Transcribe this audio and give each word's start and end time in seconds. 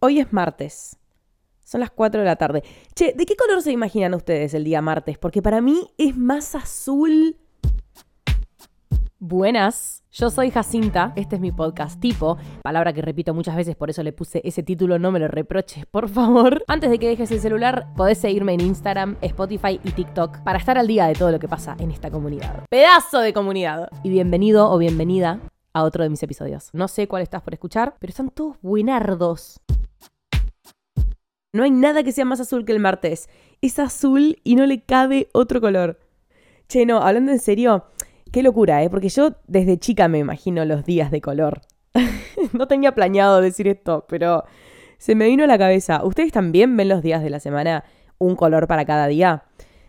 Hoy 0.00 0.20
es 0.20 0.32
martes. 0.32 0.96
Son 1.64 1.80
las 1.80 1.90
4 1.90 2.20
de 2.20 2.26
la 2.26 2.36
tarde. 2.36 2.62
Che, 2.94 3.14
¿de 3.14 3.26
qué 3.26 3.34
color 3.34 3.62
se 3.62 3.72
imaginan 3.72 4.14
ustedes 4.14 4.54
el 4.54 4.62
día 4.62 4.80
martes? 4.80 5.18
Porque 5.18 5.42
para 5.42 5.60
mí 5.60 5.88
es 5.98 6.16
más 6.16 6.54
azul. 6.54 7.36
Buenas, 9.18 10.04
yo 10.12 10.30
soy 10.30 10.52
Jacinta, 10.52 11.12
este 11.16 11.34
es 11.34 11.40
mi 11.40 11.50
podcast 11.50 11.98
tipo, 11.98 12.38
palabra 12.62 12.92
que 12.92 13.02
repito 13.02 13.34
muchas 13.34 13.56
veces, 13.56 13.74
por 13.74 13.90
eso 13.90 14.04
le 14.04 14.12
puse 14.12 14.40
ese 14.44 14.62
título, 14.62 15.00
no 15.00 15.10
me 15.10 15.18
lo 15.18 15.26
reproches, 15.26 15.84
por 15.86 16.08
favor. 16.08 16.62
Antes 16.68 16.88
de 16.88 17.00
que 17.00 17.08
dejes 17.08 17.32
el 17.32 17.40
celular, 17.40 17.88
podés 17.96 18.18
seguirme 18.18 18.54
en 18.54 18.60
Instagram, 18.60 19.16
Spotify 19.20 19.80
y 19.82 19.90
TikTok 19.90 20.44
para 20.44 20.60
estar 20.60 20.78
al 20.78 20.86
día 20.86 21.08
de 21.08 21.14
todo 21.14 21.32
lo 21.32 21.40
que 21.40 21.48
pasa 21.48 21.76
en 21.80 21.90
esta 21.90 22.12
comunidad. 22.12 22.64
Pedazo 22.70 23.18
de 23.18 23.32
comunidad. 23.32 23.88
Y 24.04 24.10
bienvenido 24.10 24.70
o 24.70 24.78
bienvenida 24.78 25.40
a 25.72 25.82
otro 25.82 26.04
de 26.04 26.10
mis 26.10 26.22
episodios. 26.22 26.70
No 26.72 26.86
sé 26.86 27.08
cuál 27.08 27.22
estás 27.22 27.42
por 27.42 27.54
escuchar, 27.54 27.96
pero 27.98 28.12
están 28.12 28.30
todos 28.30 28.56
buenardos. 28.62 29.60
No 31.52 31.62
hay 31.62 31.70
nada 31.70 32.02
que 32.02 32.12
sea 32.12 32.26
más 32.26 32.40
azul 32.40 32.66
que 32.66 32.72
el 32.72 32.80
martes. 32.80 33.30
Es 33.62 33.78
azul 33.78 34.38
y 34.44 34.54
no 34.54 34.66
le 34.66 34.82
cabe 34.82 35.28
otro 35.32 35.62
color. 35.62 35.98
Che, 36.68 36.84
no, 36.84 36.98
hablando 36.98 37.32
en 37.32 37.38
serio, 37.38 37.86
qué 38.30 38.42
locura, 38.42 38.82
¿eh? 38.82 38.90
Porque 38.90 39.08
yo 39.08 39.30
desde 39.46 39.78
chica 39.78 40.08
me 40.08 40.18
imagino 40.18 40.66
los 40.66 40.84
días 40.84 41.10
de 41.10 41.22
color. 41.22 41.62
no 42.52 42.68
tenía 42.68 42.94
planeado 42.94 43.40
decir 43.40 43.66
esto, 43.66 44.04
pero 44.08 44.44
se 44.98 45.14
me 45.14 45.26
vino 45.26 45.44
a 45.44 45.46
la 45.46 45.56
cabeza. 45.56 46.04
¿Ustedes 46.04 46.32
también 46.32 46.76
ven 46.76 46.90
los 46.90 47.02
días 47.02 47.22
de 47.22 47.30
la 47.30 47.40
semana 47.40 47.84
un 48.18 48.36
color 48.36 48.66
para 48.66 48.84
cada 48.84 49.06
día? 49.06 49.44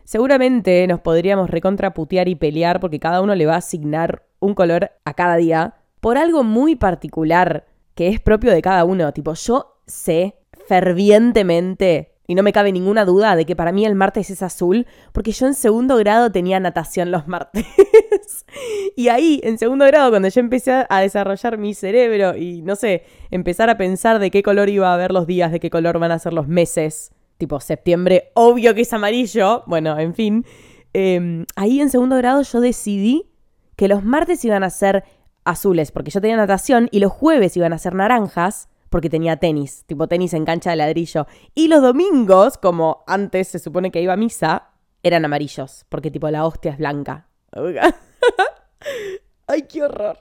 Seguramente 0.06 0.88
nos 0.88 1.02
podríamos 1.02 1.50
recontraputear 1.50 2.30
y 2.30 2.36
pelear 2.36 2.80
porque 2.80 3.02
cada 3.02 3.22
uno 3.22 3.36
le 3.36 3.46
va 3.46 3.56
a 3.56 3.58
asignar 3.58 4.24
un 4.40 4.54
color 4.54 4.92
a 5.04 5.14
cada 5.14 5.36
día 5.36 5.76
por 6.00 6.18
algo 6.18 6.46
muy 6.46 6.78
particular 6.78 7.68
que 7.96 8.08
es 8.08 8.22
propio 8.22 8.52
de 8.54 8.62
cada 8.62 8.86
uno. 8.86 9.12
Tipo, 9.12 9.34
yo 9.34 9.82
sé 9.86 10.39
fervientemente, 10.70 12.12
y 12.28 12.36
no 12.36 12.44
me 12.44 12.54
cabe 12.54 12.72
ninguna 12.72 13.04
duda 13.04 13.36
de 13.36 13.48
que 13.48 13.56
para 13.56 13.72
mí 13.72 13.88
el 13.88 13.96
martes 13.96 14.30
es 14.30 14.44
azul, 14.44 14.86
porque 15.14 15.32
yo 15.32 15.48
en 15.48 15.56
segundo 15.56 15.98
grado 15.98 16.32
tenía 16.32 16.60
natación 16.60 17.10
los 17.10 17.28
martes. 17.28 17.66
y 18.96 19.08
ahí, 19.08 19.42
en 19.44 19.58
segundo 19.58 19.84
grado, 19.86 20.12
cuando 20.12 20.28
yo 20.28 20.40
empecé 20.40 20.86
a 20.88 21.02
desarrollar 21.02 21.58
mi 21.58 21.74
cerebro 21.74 22.38
y, 22.38 22.62
no 22.62 22.76
sé, 22.76 23.04
empezar 23.32 23.72
a 23.72 23.78
pensar 23.78 24.20
de 24.20 24.30
qué 24.30 24.44
color 24.44 24.70
iba 24.70 24.92
a 24.92 24.94
haber 24.94 25.12
los 25.12 25.26
días, 25.26 25.52
de 25.52 25.60
qué 25.60 25.72
color 25.72 25.98
van 25.98 26.12
a 26.12 26.20
ser 26.20 26.34
los 26.34 26.48
meses, 26.48 27.14
tipo 27.40 27.60
septiembre, 27.60 28.30
obvio 28.36 28.76
que 28.76 28.82
es 28.82 28.94
amarillo, 28.94 29.64
bueno, 29.66 29.98
en 29.98 30.14
fin, 30.14 30.46
em, 30.94 31.48
ahí 31.56 31.82
en 31.82 31.90
segundo 31.90 32.16
grado 32.16 32.44
yo 32.44 32.62
decidí 32.62 33.32
que 33.76 33.88
los 33.88 34.04
martes 34.04 34.46
iban 34.46 34.64
a 34.64 34.70
ser 34.70 35.04
azules, 35.46 35.92
porque 35.92 36.12
yo 36.12 36.22
tenía 36.22 36.38
natación, 36.38 36.90
y 36.92 37.00
los 37.00 37.12
jueves 37.12 37.58
iban 37.58 37.74
a 37.74 37.80
ser 37.80 37.96
naranjas, 37.96 38.70
porque 38.90 39.10
tenía 39.10 39.38
tenis, 39.38 39.84
tipo 39.86 40.08
tenis 40.08 40.34
en 40.34 40.46
cancha 40.46 40.72
de 40.72 40.76
ladrillo. 40.78 41.28
Y 41.56 41.68
los 41.68 41.82
domingos, 41.82 42.58
como 42.58 43.04
antes 43.08 43.48
se 43.48 43.60
supone 43.60 43.92
que 43.92 44.02
iba 44.02 44.14
a 44.14 44.18
misa, 44.18 44.72
eran 45.04 45.26
amarillos, 45.26 45.86
porque 45.90 46.12
tipo 46.12 46.30
la 46.30 46.46
hostia 46.46 46.72
es 46.72 46.78
blanca. 46.78 47.28
Ay, 49.48 49.64
qué 49.64 49.84
horror. 49.84 50.18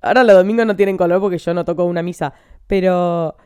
Ahora 0.00 0.24
los 0.24 0.36
domingos 0.36 0.66
no 0.66 0.76
tienen 0.76 0.96
color 0.96 1.20
porque 1.20 1.38
yo 1.38 1.54
no 1.54 1.64
toco 1.64 1.84
una 1.84 2.02
misa, 2.02 2.32
pero 2.66 3.36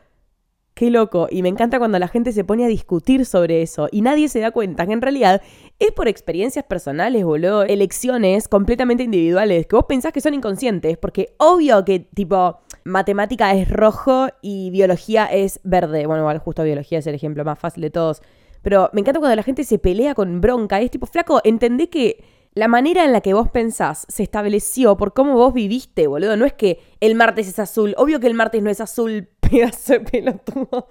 Qué 0.73 0.89
loco. 0.89 1.27
Y 1.29 1.43
me 1.43 1.49
encanta 1.49 1.77
cuando 1.77 1.99
la 1.99 2.07
gente 2.07 2.31
se 2.31 2.43
pone 2.43 2.65
a 2.65 2.67
discutir 2.67 3.25
sobre 3.25 3.61
eso 3.61 3.89
y 3.91 4.01
nadie 4.01 4.27
se 4.27 4.39
da 4.39 4.49
cuenta 4.49 4.87
que 4.87 4.93
en 4.93 5.01
realidad 5.01 5.41
es 5.77 5.91
por 5.91 6.07
experiencias 6.07 6.65
personales, 6.65 7.23
boludo. 7.23 7.63
Elecciones 7.63 8.47
completamente 8.47 9.03
individuales 9.03 9.67
que 9.67 9.75
vos 9.75 9.85
pensás 9.87 10.13
que 10.13 10.21
son 10.21 10.33
inconscientes. 10.33 10.97
Porque 10.97 11.35
obvio 11.37 11.85
que, 11.85 11.99
tipo, 11.99 12.59
matemática 12.85 13.53
es 13.53 13.69
rojo 13.69 14.27
y 14.41 14.69
biología 14.69 15.25
es 15.25 15.59
verde. 15.63 16.05
Bueno, 16.05 16.23
igual 16.23 16.39
justo 16.39 16.63
biología 16.63 16.99
es 16.99 17.07
el 17.07 17.15
ejemplo 17.15 17.43
más 17.45 17.59
fácil 17.59 17.81
de 17.81 17.89
todos. 17.89 18.21
Pero 18.61 18.89
me 18.93 19.01
encanta 19.01 19.19
cuando 19.19 19.35
la 19.35 19.43
gente 19.43 19.63
se 19.63 19.79
pelea 19.79 20.15
con 20.15 20.41
bronca. 20.41 20.79
Es 20.81 20.91
tipo, 20.91 21.05
flaco, 21.05 21.41
entendé 21.43 21.89
que 21.89 22.23
la 22.53 22.67
manera 22.67 23.03
en 23.03 23.11
la 23.11 23.21
que 23.21 23.33
vos 23.33 23.49
pensás 23.49 24.05
se 24.09 24.23
estableció 24.23 24.95
por 24.95 25.13
cómo 25.13 25.33
vos 25.33 25.53
viviste, 25.53 26.07
boludo. 26.07 26.37
No 26.37 26.45
es 26.45 26.53
que 26.53 26.79
el 26.99 27.15
martes 27.15 27.47
es 27.47 27.59
azul. 27.59 27.93
Obvio 27.97 28.19
que 28.19 28.27
el 28.27 28.35
martes 28.35 28.61
no 28.61 28.69
es 28.69 28.79
azul, 28.79 29.27
pedazo 29.39 29.93
de 29.93 29.99
pelotudo. 29.99 30.87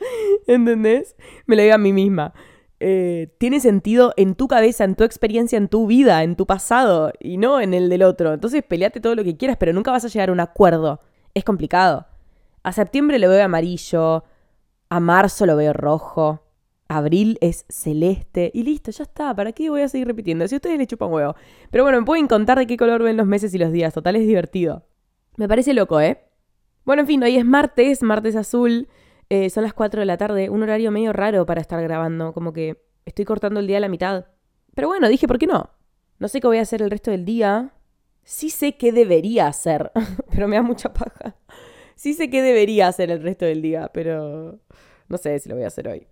¿Entendés? 0.46 1.16
Me 1.46 1.56
lo 1.56 1.62
digo 1.62 1.74
a 1.74 1.78
mí 1.78 1.92
misma. 1.92 2.34
Eh, 2.84 3.28
tiene 3.38 3.60
sentido 3.60 4.12
en 4.16 4.34
tu 4.34 4.48
cabeza, 4.48 4.82
en 4.82 4.96
tu 4.96 5.04
experiencia, 5.04 5.56
en 5.56 5.68
tu 5.68 5.86
vida, 5.86 6.24
en 6.24 6.34
tu 6.34 6.46
pasado 6.46 7.12
y 7.20 7.36
no 7.36 7.60
en 7.60 7.74
el 7.74 7.88
del 7.88 8.02
otro. 8.02 8.34
Entonces 8.34 8.64
peleate 8.64 9.00
todo 9.00 9.14
lo 9.14 9.22
que 9.22 9.36
quieras, 9.36 9.56
pero 9.56 9.72
nunca 9.72 9.92
vas 9.92 10.04
a 10.04 10.08
llegar 10.08 10.30
a 10.30 10.32
un 10.32 10.40
acuerdo. 10.40 11.00
Es 11.34 11.44
complicado. 11.44 12.06
A 12.62 12.72
septiembre 12.72 13.18
lo 13.18 13.28
veo 13.28 13.44
amarillo, 13.44 14.24
a 14.88 15.00
marzo 15.00 15.46
lo 15.46 15.56
veo 15.56 15.72
rojo, 15.72 16.42
abril 16.88 17.38
es 17.40 17.64
celeste 17.68 18.50
y 18.54 18.62
listo, 18.62 18.90
ya 18.90 19.04
está. 19.04 19.34
¿Para 19.34 19.52
qué 19.52 19.70
voy 19.70 19.82
a 19.82 19.88
seguir 19.88 20.06
repitiendo? 20.06 20.46
Si 20.46 20.56
ustedes 20.56 20.78
le 20.78 20.86
chupan 20.86 21.10
huevo. 21.10 21.34
Pero 21.70 21.84
bueno, 21.84 21.98
me 22.00 22.06
pueden 22.06 22.26
contar 22.26 22.58
de 22.58 22.66
qué 22.66 22.76
color 22.76 23.02
ven 23.02 23.16
los 23.16 23.26
meses 23.26 23.54
y 23.54 23.58
los 23.58 23.72
días. 23.72 23.94
Total, 23.94 24.16
es 24.16 24.26
divertido. 24.26 24.84
Me 25.36 25.48
parece 25.48 25.72
loco, 25.72 26.00
¿eh? 26.00 26.22
Bueno, 26.84 27.02
en 27.02 27.06
fin, 27.06 27.22
hoy 27.22 27.36
es 27.36 27.44
martes, 27.44 28.02
martes 28.02 28.36
azul. 28.36 28.88
Eh, 29.30 29.48
son 29.50 29.64
las 29.64 29.72
4 29.72 30.00
de 30.00 30.06
la 30.06 30.18
tarde. 30.18 30.50
Un 30.50 30.62
horario 30.62 30.90
medio 30.90 31.12
raro 31.12 31.46
para 31.46 31.60
estar 31.60 31.82
grabando. 31.82 32.32
Como 32.32 32.52
que 32.52 32.84
estoy 33.06 33.24
cortando 33.24 33.60
el 33.60 33.66
día 33.66 33.78
a 33.78 33.80
la 33.80 33.88
mitad. 33.88 34.26
Pero 34.74 34.88
bueno, 34.88 35.08
dije, 35.08 35.26
¿por 35.26 35.38
qué 35.38 35.46
no? 35.46 35.70
No 36.18 36.28
sé 36.28 36.40
qué 36.40 36.46
voy 36.46 36.58
a 36.58 36.62
hacer 36.62 36.82
el 36.82 36.90
resto 36.90 37.10
del 37.10 37.24
día. 37.24 37.72
Sí 38.24 38.50
sé 38.50 38.76
qué 38.76 38.92
debería 38.92 39.46
hacer, 39.48 39.92
pero 40.30 40.48
me 40.48 40.56
da 40.56 40.62
mucha 40.62 40.92
paja. 40.92 41.36
Sí 41.94 42.14
sé 42.14 42.30
qué 42.30 42.42
debería 42.42 42.88
hacer 42.88 43.10
el 43.10 43.22
resto 43.22 43.44
del 43.44 43.62
día, 43.62 43.90
pero 43.92 44.58
no 45.08 45.18
sé 45.18 45.38
si 45.38 45.48
lo 45.48 45.54
voy 45.56 45.64
a 45.64 45.68
hacer 45.68 45.88
hoy. 45.88 46.06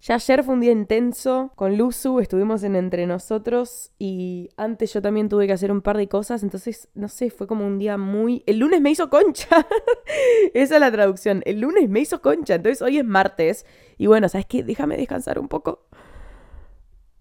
Ya 0.00 0.14
ayer 0.14 0.44
fue 0.44 0.54
un 0.54 0.60
día 0.60 0.70
intenso 0.70 1.50
con 1.56 1.76
Luzu, 1.76 2.20
estuvimos 2.20 2.62
en 2.62 2.76
Entre 2.76 3.04
Nosotros 3.06 3.90
y 3.98 4.48
antes 4.56 4.92
yo 4.92 5.02
también 5.02 5.28
tuve 5.28 5.48
que 5.48 5.52
hacer 5.52 5.72
un 5.72 5.82
par 5.82 5.96
de 5.96 6.08
cosas, 6.08 6.44
entonces, 6.44 6.88
no 6.94 7.08
sé, 7.08 7.30
fue 7.30 7.48
como 7.48 7.66
un 7.66 7.80
día 7.80 7.98
muy... 7.98 8.44
El 8.46 8.58
lunes 8.58 8.80
me 8.80 8.90
hizo 8.90 9.10
concha. 9.10 9.48
Esa 10.54 10.74
es 10.76 10.80
la 10.80 10.92
traducción. 10.92 11.42
El 11.46 11.60
lunes 11.60 11.88
me 11.88 11.98
hizo 11.98 12.22
concha, 12.22 12.54
entonces 12.54 12.80
hoy 12.80 12.98
es 12.98 13.04
martes 13.04 13.66
y 13.96 14.06
bueno, 14.06 14.28
¿sabes 14.28 14.46
qué? 14.46 14.62
Déjame 14.62 14.96
descansar 14.96 15.40
un 15.40 15.48
poco. 15.48 15.87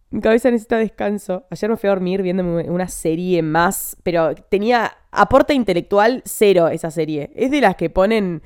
Mi 0.09 0.22
cabeza 0.22 0.50
necesita 0.50 0.78
descanso. 0.78 1.45
Ayer 1.50 1.69
me 1.69 1.78
fui 1.78 1.88
a 1.88 1.91
dormir 1.91 2.22
viendo 2.22 2.44
una 2.44 2.88
serie 2.88 3.41
más, 3.41 3.97
pero 4.03 4.35
tenía 4.35 4.97
aporte 5.12 5.53
intelectual 5.53 6.22
cero 6.25 6.69
esa 6.69 6.91
serie. 6.91 7.31
Es 7.35 7.51
de 7.51 7.62
las 7.62 7.75
que 7.75 7.90
ponen 7.90 8.41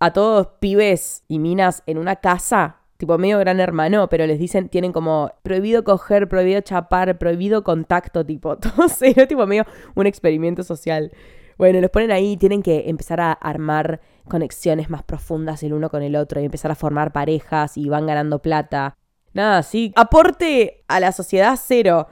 a 0.00 0.12
todos 0.12 0.48
pibes 0.58 1.22
y 1.28 1.38
minas 1.38 1.82
en 1.86 1.98
una 1.98 2.16
casa 2.16 2.80
tipo 2.96 3.18
medio 3.18 3.38
gran 3.38 3.60
hermano, 3.60 4.08
pero 4.08 4.26
les 4.26 4.38
dicen, 4.38 4.68
tienen 4.68 4.92
como 4.92 5.32
prohibido 5.42 5.84
coger, 5.84 6.28
prohibido 6.28 6.60
chapar, 6.60 7.18
prohibido 7.18 7.64
contacto, 7.64 8.24
tipo, 8.24 8.56
todo 8.58 8.88
serio, 8.88 9.26
tipo 9.28 9.46
medio 9.46 9.66
un 9.94 10.06
experimento 10.06 10.62
social. 10.62 11.12
Bueno, 11.58 11.80
los 11.80 11.90
ponen 11.90 12.10
ahí 12.10 12.32
y 12.32 12.36
tienen 12.36 12.62
que 12.62 12.88
empezar 12.88 13.20
a 13.20 13.32
armar 13.32 14.00
conexiones 14.28 14.90
más 14.90 15.02
profundas 15.02 15.62
el 15.62 15.72
uno 15.72 15.90
con 15.90 16.02
el 16.02 16.16
otro 16.16 16.40
y 16.40 16.44
empezar 16.44 16.70
a 16.70 16.74
formar 16.74 17.12
parejas 17.12 17.76
y 17.76 17.88
van 17.88 18.06
ganando 18.06 18.40
plata. 18.40 18.96
Nada, 19.34 19.64
sí, 19.64 19.92
aporte 19.96 20.84
a 20.88 21.00
la 21.00 21.12
sociedad 21.12 21.58
cero. 21.62 22.06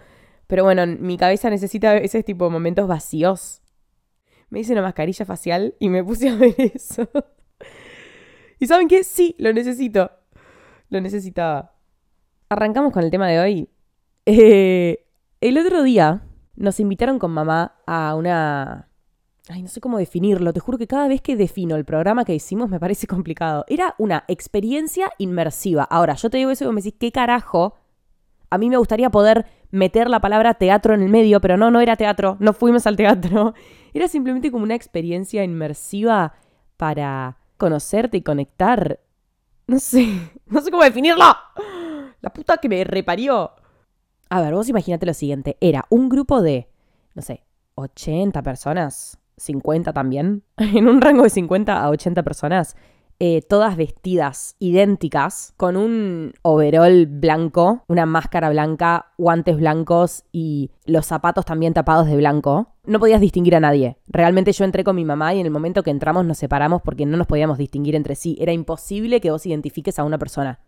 Pero 0.48 0.64
bueno, 0.64 0.86
mi 0.86 1.16
cabeza 1.16 1.48
necesita 1.48 1.96
ese 1.96 2.22
tipo 2.22 2.44
de 2.44 2.50
momentos 2.50 2.86
vacíos. 2.86 3.62
Me 4.50 4.60
hice 4.60 4.72
una 4.72 4.82
mascarilla 4.82 5.24
facial 5.24 5.74
y 5.78 5.88
me 5.88 6.04
puse 6.04 6.28
a 6.28 6.36
ver 6.36 6.54
eso. 6.58 7.08
¿Y 8.58 8.66
saben 8.66 8.88
qué? 8.88 9.02
Sí, 9.02 9.34
lo 9.38 9.52
necesito. 9.52 10.10
Lo 10.90 11.00
necesitaba. 11.00 11.74
Arrancamos 12.50 12.92
con 12.92 13.02
el 13.02 13.10
tema 13.10 13.28
de 13.28 13.40
hoy. 13.40 13.70
Eh, 14.26 15.06
el 15.40 15.58
otro 15.58 15.82
día 15.82 16.26
nos 16.54 16.80
invitaron 16.80 17.18
con 17.18 17.30
mamá 17.30 17.80
a 17.86 18.14
una... 18.14 18.91
Ay, 19.48 19.62
no 19.62 19.68
sé 19.68 19.80
cómo 19.80 19.98
definirlo. 19.98 20.52
Te 20.52 20.60
juro 20.60 20.78
que 20.78 20.86
cada 20.86 21.08
vez 21.08 21.20
que 21.20 21.36
defino 21.36 21.76
el 21.76 21.84
programa 21.84 22.24
que 22.24 22.34
hicimos 22.34 22.70
me 22.70 22.78
parece 22.78 23.06
complicado. 23.08 23.64
Era 23.68 23.94
una 23.98 24.24
experiencia 24.28 25.10
inmersiva. 25.18 25.84
Ahora, 25.84 26.14
yo 26.14 26.30
te 26.30 26.38
digo 26.38 26.50
eso 26.50 26.64
y 26.64 26.68
me 26.68 26.80
decís, 26.80 26.94
¿qué 26.98 27.12
carajo? 27.12 27.76
A 28.50 28.58
mí 28.58 28.68
me 28.68 28.76
gustaría 28.76 29.10
poder 29.10 29.46
meter 29.70 30.10
la 30.10 30.20
palabra 30.20 30.54
teatro 30.54 30.94
en 30.94 31.02
el 31.02 31.08
medio, 31.08 31.40
pero 31.40 31.56
no, 31.56 31.70
no 31.70 31.80
era 31.80 31.96
teatro. 31.96 32.36
No 32.38 32.52
fuimos 32.52 32.86
al 32.86 32.96
teatro. 32.96 33.54
Era 33.94 34.08
simplemente 34.08 34.50
como 34.50 34.64
una 34.64 34.74
experiencia 34.74 35.44
inmersiva 35.44 36.32
para 36.78 37.36
conocerte 37.58 38.16
y 38.16 38.22
conectar 38.22 39.00
no 39.66 39.78
sé, 39.78 40.06
no 40.46 40.60
sé 40.60 40.70
cómo 40.70 40.82
definirlo. 40.82 41.24
La 42.20 42.32
puta 42.32 42.58
que 42.58 42.68
me 42.68 42.84
reparió. 42.84 43.52
A 44.28 44.40
ver, 44.40 44.54
vos 44.54 44.68
imagínate 44.68 45.06
lo 45.06 45.14
siguiente. 45.14 45.56
Era 45.60 45.86
un 45.90 46.08
grupo 46.08 46.42
de, 46.42 46.68
no 47.14 47.22
sé, 47.22 47.44
80 47.74 48.42
personas, 48.42 49.18
50 49.42 49.92
también, 49.92 50.42
en 50.56 50.88
un 50.88 51.00
rango 51.00 51.22
de 51.22 51.30
50 51.30 51.82
a 51.82 51.90
80 51.90 52.22
personas, 52.22 52.76
eh, 53.24 53.40
todas 53.40 53.76
vestidas 53.76 54.56
idénticas, 54.58 55.54
con 55.56 55.76
un 55.76 56.32
overall 56.42 57.06
blanco, 57.06 57.84
una 57.86 58.04
máscara 58.04 58.50
blanca, 58.50 59.12
guantes 59.16 59.56
blancos 59.58 60.24
y 60.32 60.72
los 60.86 61.06
zapatos 61.06 61.44
también 61.44 61.72
tapados 61.72 62.08
de 62.08 62.16
blanco. 62.16 62.72
No 62.84 62.98
podías 62.98 63.20
distinguir 63.20 63.54
a 63.54 63.60
nadie. 63.60 63.96
Realmente 64.08 64.50
yo 64.50 64.64
entré 64.64 64.82
con 64.82 64.96
mi 64.96 65.04
mamá 65.04 65.34
y 65.34 65.38
en 65.38 65.46
el 65.46 65.52
momento 65.52 65.84
que 65.84 65.90
entramos 65.90 66.24
nos 66.24 66.38
separamos 66.38 66.82
porque 66.82 67.06
no 67.06 67.16
nos 67.16 67.28
podíamos 67.28 67.58
distinguir 67.58 67.94
entre 67.94 68.16
sí. 68.16 68.36
Era 68.40 68.52
imposible 68.52 69.20
que 69.20 69.30
vos 69.30 69.46
identifiques 69.46 70.00
a 70.00 70.04
una 70.04 70.18
persona. 70.18 70.58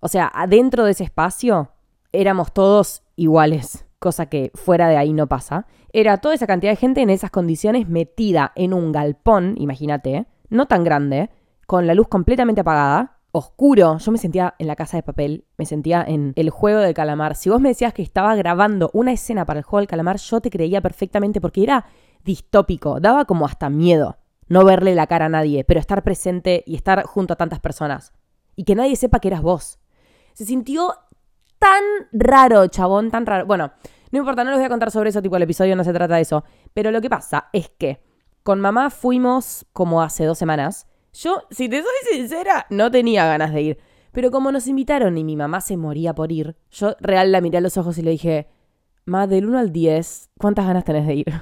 O 0.00 0.08
sea, 0.08 0.28
adentro 0.34 0.84
de 0.84 0.90
ese 0.90 1.04
espacio 1.04 1.70
éramos 2.10 2.52
todos 2.52 3.04
iguales, 3.14 3.86
cosa 4.00 4.26
que 4.26 4.50
fuera 4.54 4.88
de 4.88 4.96
ahí 4.96 5.12
no 5.12 5.28
pasa. 5.28 5.68
Era 5.92 6.18
toda 6.18 6.34
esa 6.34 6.46
cantidad 6.46 6.72
de 6.72 6.76
gente 6.76 7.02
en 7.02 7.10
esas 7.10 7.30
condiciones 7.30 7.88
metida 7.88 8.52
en 8.54 8.72
un 8.72 8.92
galpón, 8.92 9.54
imagínate, 9.58 10.26
no 10.48 10.66
tan 10.66 10.84
grande, 10.84 11.30
con 11.66 11.86
la 11.86 11.94
luz 11.94 12.08
completamente 12.08 12.62
apagada, 12.62 13.18
oscuro. 13.30 13.98
Yo 13.98 14.12
me 14.12 14.18
sentía 14.18 14.54
en 14.58 14.66
la 14.66 14.76
casa 14.76 14.96
de 14.96 15.02
papel, 15.02 15.44
me 15.56 15.66
sentía 15.66 16.02
en 16.06 16.32
el 16.36 16.50
juego 16.50 16.80
del 16.80 16.94
calamar. 16.94 17.34
Si 17.34 17.50
vos 17.50 17.60
me 17.60 17.68
decías 17.68 17.92
que 17.92 18.02
estaba 18.02 18.34
grabando 18.34 18.90
una 18.92 19.12
escena 19.12 19.44
para 19.44 19.60
el 19.60 19.64
juego 19.64 19.80
del 19.80 19.88
calamar, 19.88 20.16
yo 20.16 20.40
te 20.40 20.50
creía 20.50 20.80
perfectamente 20.80 21.40
porque 21.40 21.62
era 21.62 21.86
distópico, 22.24 23.00
daba 23.00 23.24
como 23.24 23.46
hasta 23.46 23.68
miedo 23.68 24.16
no 24.52 24.66
verle 24.66 24.94
la 24.94 25.06
cara 25.06 25.26
a 25.26 25.28
nadie, 25.30 25.64
pero 25.64 25.80
estar 25.80 26.02
presente 26.02 26.62
y 26.66 26.74
estar 26.74 27.04
junto 27.04 27.32
a 27.32 27.36
tantas 27.36 27.58
personas. 27.58 28.12
Y 28.54 28.64
que 28.64 28.74
nadie 28.74 28.96
sepa 28.96 29.18
que 29.18 29.28
eras 29.28 29.40
vos. 29.40 29.78
Se 30.34 30.44
sintió 30.44 30.94
tan 31.58 31.82
raro, 32.12 32.66
chabón, 32.66 33.10
tan 33.10 33.24
raro. 33.24 33.46
Bueno, 33.46 33.72
no 34.12 34.18
importa, 34.18 34.44
no 34.44 34.50
les 34.50 34.60
voy 34.60 34.66
a 34.66 34.70
contar 34.70 34.90
sobre 34.92 35.10
eso, 35.10 35.20
tipo 35.20 35.36
el 35.36 35.42
episodio 35.42 35.74
no 35.74 35.82
se 35.82 35.92
trata 35.92 36.14
de 36.14 36.22
eso. 36.22 36.44
Pero 36.72 36.90
lo 36.90 37.00
que 37.00 37.10
pasa 37.10 37.48
es 37.52 37.68
que 37.70 38.00
con 38.44 38.60
mamá 38.60 38.90
fuimos 38.90 39.66
como 39.72 40.02
hace 40.02 40.24
dos 40.24 40.38
semanas 40.38 40.86
yo, 41.12 41.42
si 41.50 41.68
te 41.68 41.82
soy 41.82 42.16
sincera, 42.16 42.66
no 42.70 42.90
tenía 42.90 43.26
ganas 43.26 43.52
de 43.52 43.62
ir. 43.62 43.78
Pero 44.12 44.30
como 44.30 44.50
nos 44.50 44.66
invitaron 44.66 45.18
y 45.18 45.24
mi 45.24 45.36
mamá 45.36 45.60
se 45.60 45.76
moría 45.76 46.14
por 46.14 46.32
ir, 46.32 46.56
yo 46.70 46.96
real 47.00 47.32
la 47.32 47.40
miré 47.40 47.58
a 47.58 47.60
los 47.60 47.76
ojos 47.76 47.98
y 47.98 48.02
le 48.02 48.12
dije, 48.12 48.48
Ma, 49.04 49.26
del 49.26 49.46
1 49.46 49.58
al 49.58 49.72
10, 49.72 50.30
¿cuántas 50.38 50.66
ganas 50.66 50.84
tenés 50.84 51.06
de 51.06 51.14
ir? 51.14 51.32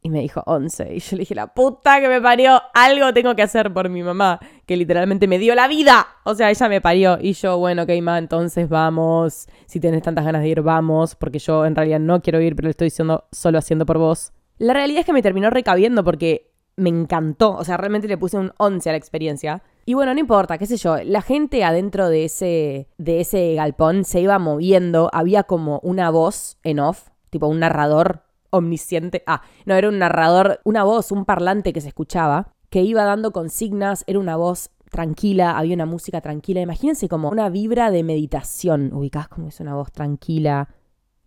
Y 0.00 0.10
me 0.10 0.20
dijo 0.20 0.42
11. 0.46 0.94
Y 0.94 1.00
yo 1.00 1.16
le 1.16 1.20
dije, 1.20 1.34
la 1.34 1.48
puta 1.48 2.00
que 2.00 2.08
me 2.08 2.20
parió, 2.20 2.60
algo 2.72 3.12
tengo 3.12 3.34
que 3.34 3.42
hacer 3.42 3.72
por 3.72 3.88
mi 3.88 4.02
mamá, 4.02 4.38
que 4.64 4.76
literalmente 4.76 5.26
me 5.26 5.38
dio 5.38 5.54
la 5.54 5.66
vida. 5.66 6.06
O 6.24 6.34
sea, 6.34 6.50
ella 6.50 6.68
me 6.68 6.80
parió. 6.80 7.18
Y 7.20 7.32
yo, 7.32 7.58
bueno, 7.58 7.82
ok, 7.82 7.90
ma, 8.00 8.18
entonces 8.18 8.68
vamos. 8.68 9.48
Si 9.66 9.80
tenés 9.80 10.02
tantas 10.02 10.24
ganas 10.24 10.42
de 10.42 10.48
ir, 10.48 10.62
vamos. 10.62 11.16
Porque 11.16 11.38
yo 11.38 11.66
en 11.66 11.74
realidad 11.74 12.00
no 12.00 12.22
quiero 12.22 12.40
ir, 12.40 12.54
pero 12.54 12.66
lo 12.66 12.70
estoy 12.70 12.86
diciendo 12.86 13.24
solo 13.32 13.58
haciendo 13.58 13.86
por 13.86 13.98
vos. 13.98 14.32
La 14.58 14.72
realidad 14.72 15.00
es 15.00 15.06
que 15.06 15.12
me 15.12 15.22
terminó 15.22 15.50
recabiendo 15.50 16.04
porque 16.04 16.52
me 16.76 16.90
encantó. 16.90 17.56
O 17.56 17.64
sea, 17.64 17.76
realmente 17.76 18.08
le 18.08 18.16
puse 18.16 18.38
un 18.38 18.52
11 18.56 18.88
a 18.88 18.92
la 18.92 18.98
experiencia. 18.98 19.62
Y 19.84 19.94
bueno, 19.94 20.14
no 20.14 20.20
importa, 20.20 20.58
qué 20.58 20.66
sé 20.66 20.76
yo, 20.76 20.98
la 21.02 21.22
gente 21.22 21.64
adentro 21.64 22.08
de 22.08 22.26
ese, 22.26 22.88
de 22.98 23.20
ese 23.20 23.54
galpón 23.54 24.04
se 24.04 24.20
iba 24.20 24.38
moviendo, 24.38 25.08
había 25.14 25.44
como 25.44 25.80
una 25.82 26.10
voz 26.10 26.58
en 26.62 26.78
off, 26.78 27.08
tipo 27.30 27.46
un 27.46 27.60
narrador 27.60 28.27
omnisciente. 28.50 29.22
Ah, 29.26 29.42
no, 29.66 29.74
era 29.74 29.88
un 29.88 29.98
narrador, 29.98 30.60
una 30.64 30.84
voz, 30.84 31.12
un 31.12 31.24
parlante 31.24 31.72
que 31.72 31.80
se 31.80 31.88
escuchaba, 31.88 32.54
que 32.70 32.82
iba 32.82 33.04
dando 33.04 33.32
consignas, 33.32 34.04
era 34.06 34.18
una 34.18 34.36
voz 34.36 34.70
tranquila, 34.90 35.58
había 35.58 35.74
una 35.74 35.86
música 35.86 36.20
tranquila. 36.20 36.60
Imagínense 36.60 37.08
como 37.08 37.28
una 37.28 37.48
vibra 37.48 37.90
de 37.90 38.02
meditación, 38.02 38.92
ubicás 38.92 39.28
como 39.28 39.48
es 39.48 39.60
una 39.60 39.74
voz 39.74 39.92
tranquila, 39.92 40.68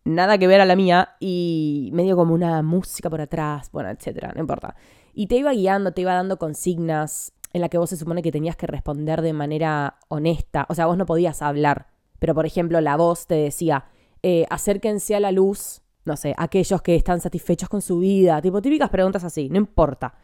nada 0.03 0.38
que 0.38 0.47
ver 0.47 0.62
a 0.62 0.65
la 0.65 0.75
mía, 0.75 1.09
y 1.19 1.89
medio 1.94 2.15
como 2.15 2.33
una 2.33 2.62
música 2.62 3.09
por 3.09 3.21
atrás, 3.21 3.69
bueno, 3.71 3.89
etcétera, 3.89 4.31
no 4.35 4.41
importa. 4.41 4.75
Y 5.13 5.27
te 5.27 5.38
iba 5.38 5.51
guiando, 5.51 5.91
te 5.91 6.01
iba 6.01 6.13
dando 6.13 6.38
consignas 6.38 7.33
en 7.53 7.62
la 7.62 7.69
que 7.69 7.77
vos 7.77 7.89
se 7.89 7.97
supone 7.97 8.21
que 8.21 8.31
tenías 8.31 8.56
que 8.56 8.67
responder 8.67 9.21
de 9.21 9.33
manera 9.33 9.95
honesta. 10.07 10.65
O 10.69 10.75
sea, 10.75 10.85
vos 10.85 10.97
no 10.97 11.06
podías 11.06 11.41
hablar. 11.41 11.88
Pero, 12.19 12.33
por 12.33 12.45
ejemplo, 12.45 12.79
la 12.81 12.95
voz 12.95 13.27
te 13.27 13.35
decía, 13.35 13.85
eh, 14.24 14.45
acérquense 14.50 15.15
a 15.15 15.19
la 15.19 15.31
luz, 15.31 15.81
no 16.06 16.18
sé, 16.18 16.33
aquellos 16.38 16.81
que 16.81 16.95
están 16.95 17.21
satisfechos 17.21 17.69
con 17.69 17.81
su 17.81 18.00
vida. 18.00 18.42
Tipo, 18.42 18.62
típicas 18.62 18.89
preguntas 18.89 19.24
así, 19.24 19.50
no 19.50 19.57
importa. 19.57 20.15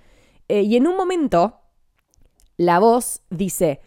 Eh, 0.47 0.61
y 0.61 0.75
en 0.75 0.87
un 0.87 0.95
momento, 0.95 1.59
la 2.57 2.79
voz 2.79 3.21
dice, 3.29 3.81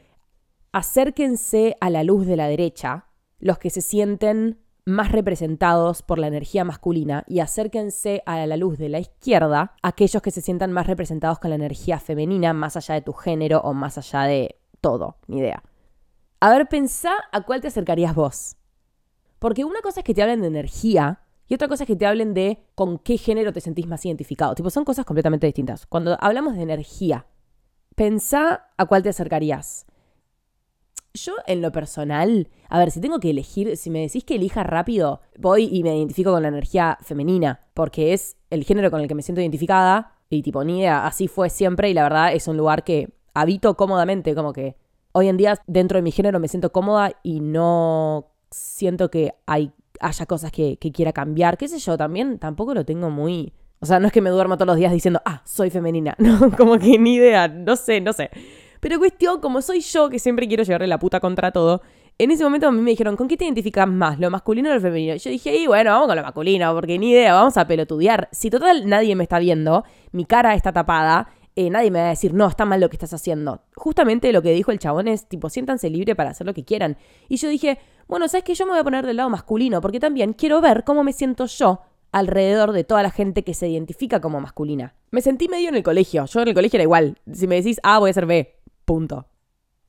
acérquense 0.72 1.76
a 1.80 1.90
la 1.90 2.04
luz 2.04 2.26
de 2.26 2.36
la 2.36 2.48
derecha 2.48 3.06
los 3.38 3.58
que 3.58 3.70
se 3.70 3.80
sienten 3.80 4.60
más 4.84 5.12
representados 5.12 6.02
por 6.02 6.18
la 6.18 6.26
energía 6.26 6.64
masculina 6.64 7.24
y 7.26 7.40
acérquense 7.40 8.22
a 8.26 8.44
la 8.46 8.56
luz 8.56 8.78
de 8.78 8.88
la 8.88 8.98
izquierda 8.98 9.74
aquellos 9.82 10.22
que 10.22 10.30
se 10.30 10.40
sientan 10.40 10.72
más 10.72 10.86
representados 10.86 11.38
con 11.38 11.50
la 11.50 11.56
energía 11.56 11.98
femenina, 11.98 12.52
más 12.52 12.76
allá 12.76 12.94
de 12.94 13.02
tu 13.02 13.12
género 13.12 13.60
o 13.60 13.72
más 13.72 13.98
allá 13.98 14.22
de 14.22 14.56
todo, 14.80 15.16
ni 15.26 15.38
idea. 15.38 15.62
A 16.40 16.50
ver, 16.50 16.68
pensá 16.68 17.12
a 17.32 17.42
cuál 17.42 17.60
te 17.60 17.68
acercarías 17.68 18.14
vos. 18.14 18.56
Porque 19.38 19.64
una 19.64 19.80
cosa 19.80 20.00
es 20.00 20.04
que 20.04 20.14
te 20.14 20.22
hablen 20.22 20.40
de 20.40 20.48
energía 20.48 21.20
y 21.50 21.54
otra 21.54 21.66
cosa 21.66 21.82
es 21.82 21.88
que 21.88 21.96
te 21.96 22.06
hablen 22.06 22.32
de 22.32 22.62
con 22.76 22.98
qué 22.98 23.18
género 23.18 23.52
te 23.52 23.60
sentís 23.60 23.88
más 23.88 24.06
identificado. 24.06 24.54
Tipo, 24.54 24.70
son 24.70 24.84
cosas 24.84 25.04
completamente 25.04 25.48
distintas. 25.48 25.84
Cuando 25.84 26.16
hablamos 26.20 26.54
de 26.54 26.62
energía, 26.62 27.26
pensá 27.96 28.68
a 28.76 28.86
cuál 28.86 29.02
te 29.02 29.08
acercarías. 29.08 29.84
Yo, 31.12 31.32
en 31.48 31.60
lo 31.60 31.72
personal, 31.72 32.48
a 32.68 32.78
ver, 32.78 32.92
si 32.92 33.00
tengo 33.00 33.18
que 33.18 33.30
elegir, 33.30 33.76
si 33.76 33.90
me 33.90 33.98
decís 33.98 34.22
que 34.22 34.36
elija 34.36 34.62
rápido, 34.62 35.22
voy 35.40 35.68
y 35.72 35.82
me 35.82 35.98
identifico 35.98 36.30
con 36.30 36.42
la 36.42 36.48
energía 36.48 36.98
femenina, 37.02 37.66
porque 37.74 38.12
es 38.12 38.36
el 38.50 38.62
género 38.62 38.92
con 38.92 39.00
el 39.00 39.08
que 39.08 39.16
me 39.16 39.22
siento 39.22 39.40
identificada, 39.40 40.14
y 40.28 40.42
tipo, 40.42 40.62
ni 40.62 40.78
idea, 40.78 41.04
así 41.04 41.26
fue 41.26 41.50
siempre, 41.50 41.90
y 41.90 41.94
la 41.94 42.04
verdad 42.04 42.32
es 42.32 42.46
un 42.46 42.56
lugar 42.56 42.84
que 42.84 43.12
habito 43.34 43.76
cómodamente, 43.76 44.36
como 44.36 44.52
que 44.52 44.76
hoy 45.10 45.26
en 45.26 45.36
día 45.36 45.60
dentro 45.66 45.98
de 45.98 46.02
mi 46.02 46.12
género 46.12 46.38
me 46.38 46.46
siento 46.46 46.70
cómoda 46.70 47.10
y 47.24 47.40
no 47.40 48.30
siento 48.52 49.10
que 49.10 49.34
hay, 49.46 49.72
haya 50.00 50.26
cosas 50.26 50.50
que, 50.50 50.78
quiera 50.78 51.12
cambiar, 51.12 51.56
qué 51.58 51.68
sé 51.68 51.78
yo, 51.78 51.96
también 51.96 52.38
tampoco 52.38 52.74
lo 52.74 52.84
tengo 52.84 53.10
muy... 53.10 53.52
O 53.82 53.86
sea, 53.86 53.98
no 53.98 54.08
es 54.08 54.12
que 54.12 54.20
me 54.20 54.30
duermo 54.30 54.56
todos 54.56 54.66
los 54.66 54.76
días 54.76 54.92
diciendo, 54.92 55.22
ah, 55.24 55.42
soy 55.44 55.70
femenina, 55.70 56.14
no, 56.18 56.50
como 56.56 56.78
que 56.78 56.98
ni 56.98 57.14
idea, 57.14 57.48
no 57.48 57.76
sé, 57.76 58.00
no 58.00 58.12
sé. 58.12 58.30
Pero 58.80 58.98
cuestión, 58.98 59.40
como 59.40 59.62
soy 59.62 59.80
yo 59.80 60.10
que 60.10 60.18
siempre 60.18 60.48
quiero 60.48 60.64
llevarle 60.64 60.86
la 60.86 60.98
puta 60.98 61.20
contra 61.20 61.52
todo, 61.52 61.82
en 62.18 62.30
ese 62.30 62.44
momento 62.44 62.68
a 62.68 62.72
mí 62.72 62.82
me 62.82 62.90
dijeron, 62.90 63.16
¿con 63.16 63.28
qué 63.28 63.36
te 63.38 63.44
identificas 63.44 63.88
más? 63.88 64.18
¿Lo 64.18 64.30
masculino 64.30 64.70
o 64.70 64.74
lo 64.74 64.80
femenino? 64.80 65.14
Y 65.14 65.18
yo 65.18 65.30
dije, 65.30 65.56
y 65.56 65.66
bueno, 65.66 65.90
vamos 65.92 66.06
con 66.08 66.16
lo 66.16 66.22
masculino, 66.22 66.74
porque 66.74 66.98
ni 66.98 67.12
idea, 67.12 67.32
vamos 67.32 67.56
a 67.56 67.66
pelotudear. 67.66 68.28
Si 68.30 68.50
total 68.50 68.86
nadie 68.86 69.16
me 69.16 69.22
está 69.22 69.38
viendo, 69.38 69.84
mi 70.12 70.26
cara 70.26 70.54
está 70.54 70.70
tapada, 70.70 71.28
eh, 71.56 71.70
nadie 71.70 71.90
me 71.90 71.98
va 71.98 72.06
a 72.06 72.10
decir, 72.10 72.34
no, 72.34 72.46
está 72.46 72.64
mal 72.64 72.80
lo 72.80 72.90
que 72.90 72.96
estás 72.96 73.12
haciendo. 73.14 73.62
Justamente 73.74 74.32
lo 74.32 74.42
que 74.42 74.52
dijo 74.52 74.70
el 74.70 74.78
chabón 74.78 75.08
es, 75.08 75.28
tipo, 75.28 75.48
siéntanse 75.48 75.90
libre 75.90 76.14
para 76.14 76.30
hacer 76.30 76.46
lo 76.46 76.54
que 76.54 76.64
quieran. 76.64 76.96
Y 77.28 77.36
yo 77.36 77.48
dije, 77.48 77.78
bueno, 78.10 78.28
¿sabes 78.28 78.44
que 78.44 78.54
Yo 78.54 78.66
me 78.66 78.72
voy 78.72 78.80
a 78.80 78.84
poner 78.84 79.06
del 79.06 79.16
lado 79.16 79.30
masculino, 79.30 79.80
porque 79.80 80.00
también 80.00 80.32
quiero 80.32 80.60
ver 80.60 80.84
cómo 80.84 81.04
me 81.04 81.12
siento 81.12 81.46
yo 81.46 81.80
alrededor 82.12 82.72
de 82.72 82.84
toda 82.84 83.02
la 83.02 83.10
gente 83.10 83.44
que 83.44 83.54
se 83.54 83.68
identifica 83.68 84.20
como 84.20 84.40
masculina. 84.40 84.94
Me 85.12 85.22
sentí 85.22 85.48
medio 85.48 85.68
en 85.68 85.76
el 85.76 85.82
colegio. 85.82 86.26
Yo 86.26 86.42
en 86.42 86.48
el 86.48 86.54
colegio 86.54 86.76
era 86.76 86.82
igual. 86.82 87.18
Si 87.32 87.46
me 87.46 87.54
decís 87.54 87.80
A, 87.82 88.00
voy 88.00 88.10
a 88.10 88.12
ser 88.12 88.26
B. 88.26 88.60
Punto. 88.84 89.26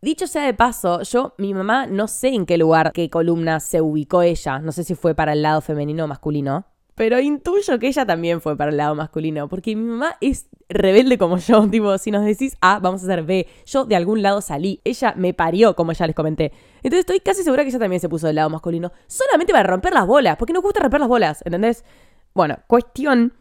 Dicho 0.03 0.27
sea 0.27 0.43
de 0.43 0.53
paso, 0.53 1.01
yo, 1.01 1.33
mi 1.37 1.53
mamá, 1.53 1.85
no 1.85 2.07
sé 2.07 2.29
en 2.29 2.45
qué 2.45 2.57
lugar, 2.57 2.91
qué 2.91 3.09
columna 3.09 3.59
se 3.59 3.81
ubicó 3.81 4.21
ella. 4.21 4.59
No 4.59 4.71
sé 4.71 4.83
si 4.83 4.95
fue 4.95 5.13
para 5.13 5.33
el 5.33 5.41
lado 5.41 5.61
femenino 5.61 6.05
o 6.05 6.07
masculino. 6.07 6.65
Pero 6.95 7.19
intuyo 7.19 7.79
que 7.79 7.87
ella 7.87 8.05
también 8.05 8.41
fue 8.41 8.57
para 8.57 8.71
el 8.71 8.77
lado 8.77 8.95
masculino. 8.95 9.47
Porque 9.47 9.75
mi 9.75 9.83
mamá 9.83 10.17
es 10.21 10.47
rebelde 10.69 11.17
como 11.17 11.37
yo. 11.37 11.67
Tipo, 11.71 11.97
si 11.97 12.11
nos 12.11 12.25
decís 12.25 12.57
A, 12.61 12.79
vamos 12.79 13.01
a 13.01 13.05
hacer 13.05 13.23
B. 13.23 13.47
Yo 13.65 13.85
de 13.85 13.95
algún 13.95 14.21
lado 14.21 14.41
salí. 14.41 14.81
Ella 14.83 15.13
me 15.15 15.33
parió, 15.33 15.75
como 15.75 15.93
ya 15.93 16.05
les 16.05 16.15
comenté. 16.15 16.51
Entonces 16.77 16.99
estoy 16.99 17.19
casi 17.19 17.43
segura 17.43 17.63
que 17.63 17.69
ella 17.69 17.79
también 17.79 17.99
se 17.99 18.09
puso 18.09 18.27
del 18.27 18.35
lado 18.35 18.49
masculino. 18.49 18.91
Solamente 19.07 19.53
para 19.53 19.67
romper 19.67 19.93
las 19.93 20.05
bolas. 20.05 20.37
Porque 20.37 20.53
nos 20.53 20.63
gusta 20.63 20.81
romper 20.81 20.99
las 20.99 21.09
bolas. 21.09 21.41
¿Entendés? 21.45 21.85
Bueno, 22.33 22.57
cuestión. 22.67 23.33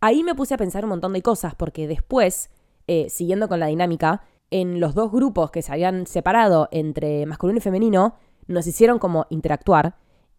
Ahí 0.00 0.22
me 0.22 0.34
puse 0.34 0.54
a 0.54 0.58
pensar 0.58 0.84
un 0.84 0.90
montón 0.90 1.14
de 1.14 1.22
cosas. 1.22 1.54
Porque 1.54 1.88
después, 1.88 2.50
eh, 2.86 3.08
siguiendo 3.08 3.48
con 3.48 3.60
la 3.60 3.66
dinámica 3.66 4.22
en 4.50 4.78
los 4.78 4.94
dos 4.94 5.10
grupos 5.10 5.50
que 5.50 5.62
se 5.62 5.72
habían 5.72 6.06
separado 6.06 6.68
entre 6.70 7.26
masculino 7.26 7.58
y 7.58 7.62
femenino, 7.62 8.14
nos 8.46 8.66
hicieron 8.66 8.98
como 8.98 9.26
interactuar 9.30 9.96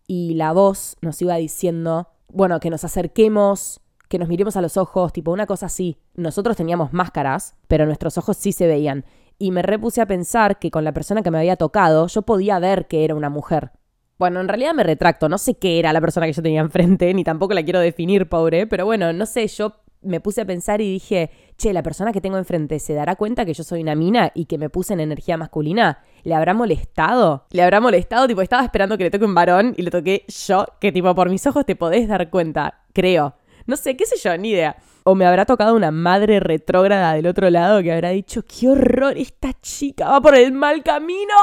y 0.08 0.36
la 0.36 0.54
voz 0.54 0.96
nos 1.02 1.22
iba 1.22 1.36
diciendo, 1.36 2.08
bueno, 2.30 2.60
que 2.60 2.70
nos 2.70 2.84
acerquemos, 2.84 3.82
que 4.08 4.18
nos 4.18 4.30
miremos 4.30 4.56
a 4.56 4.62
los 4.62 4.78
ojos, 4.78 5.14
tipo 5.14 5.32
una 5.32 5.46
cosa 5.46 5.68
así. 5.68 5.98
Nosotros 6.16 6.56
teníamos 6.56 6.94
máscaras, 6.94 7.56
pero 7.68 7.86
nuestros 7.86 8.18
ojos 8.18 8.38
sí 8.38 8.54
se 8.54 8.68
veían. 8.68 9.06
Y 9.38 9.52
me 9.52 9.62
repuse 9.62 10.02
a 10.02 10.08
pensar 10.08 10.60
que 10.60 10.72
con 10.72 10.84
la 10.84 10.94
persona 10.94 11.22
que 11.22 11.30
me 11.30 11.38
había 11.38 11.58
tocado 11.58 12.08
yo 12.08 12.22
podía 12.24 12.58
ver 12.60 12.88
que 12.88 13.04
era 13.04 13.16
una 13.16 13.30
mujer. 13.30 13.72
Bueno, 14.18 14.40
en 14.40 14.48
realidad 14.48 14.74
me 14.74 14.84
retracto, 14.84 15.30
no 15.30 15.38
sé 15.38 15.56
qué 15.56 15.78
era 15.78 15.94
la 15.94 16.02
persona 16.02 16.26
que 16.26 16.34
yo 16.34 16.42
tenía 16.42 16.62
enfrente, 16.62 17.14
ni 17.14 17.24
tampoco 17.24 17.54
la 17.54 17.64
quiero 17.64 17.80
definir, 17.80 18.28
pobre, 18.28 18.66
pero 18.66 18.86
bueno, 18.86 19.14
no 19.14 19.26
sé, 19.28 19.48
yo 19.48 19.76
me 20.01 20.20
puse 20.20 20.42
a 20.42 20.46
pensar 20.46 20.82
y 20.82 20.92
dije, 20.92 21.30
che, 21.58 21.74
la 21.74 21.84
persona 21.84 22.12
que 22.12 22.22
tengo 22.22 22.38
enfrente 22.38 22.80
se 22.80 22.94
dará 22.94 23.16
cuenta 23.16 23.46
que 23.46 23.54
yo 23.54 23.63
soy 23.63 23.82
una 23.82 23.96
mina 23.96 24.32
y 24.34 24.46
que 24.46 24.58
me 24.58 24.70
puse 24.70 24.94
en 24.94 25.00
energía 25.00 25.38
masculina. 25.38 26.04
¿Le 26.24 26.36
habrá 26.36 26.54
molestado? 26.54 27.46
¿Le 27.51 27.63
habrá 27.63 27.80
molestado? 27.80 28.27
Tipo, 28.27 28.42
estaba 28.42 28.63
esperando 28.63 28.98
que 28.98 29.06
le 29.06 29.12
toque 29.12 29.25
un 29.25 29.36
varón 29.36 29.74
y 29.77 29.82
le 29.82 29.92
toqué 29.92 30.25
yo, 30.27 30.66
que 30.80 30.92
tipo, 30.92 31.13
por 31.16 31.30
mis 31.30 31.46
ojos 31.48 31.66
te 31.66 31.75
podés 31.75 32.08
dar 32.08 32.30
cuenta, 32.30 32.82
creo. 32.94 33.36
No 33.66 33.75
sé, 33.75 33.98
qué 33.98 34.06
sé 34.06 34.18
yo, 34.18 34.38
ni 34.38 34.51
idea. 34.51 34.77
O 35.04 35.16
me 35.16 35.25
habrá 35.25 35.46
tocado 35.46 35.75
una 35.75 35.92
madre 35.92 36.39
retrógrada 36.39 37.13
del 37.13 37.27
otro 37.27 37.50
lado 37.50 37.82
que 37.82 37.92
habrá 37.92 38.10
dicho, 38.10 38.44
qué 38.44 38.70
horror, 38.70 39.18
esta 39.18 39.54
chica 39.62 40.10
va 40.10 40.22
por 40.22 40.36
el 40.36 40.54
mal 40.54 40.84
camino. 40.84 41.34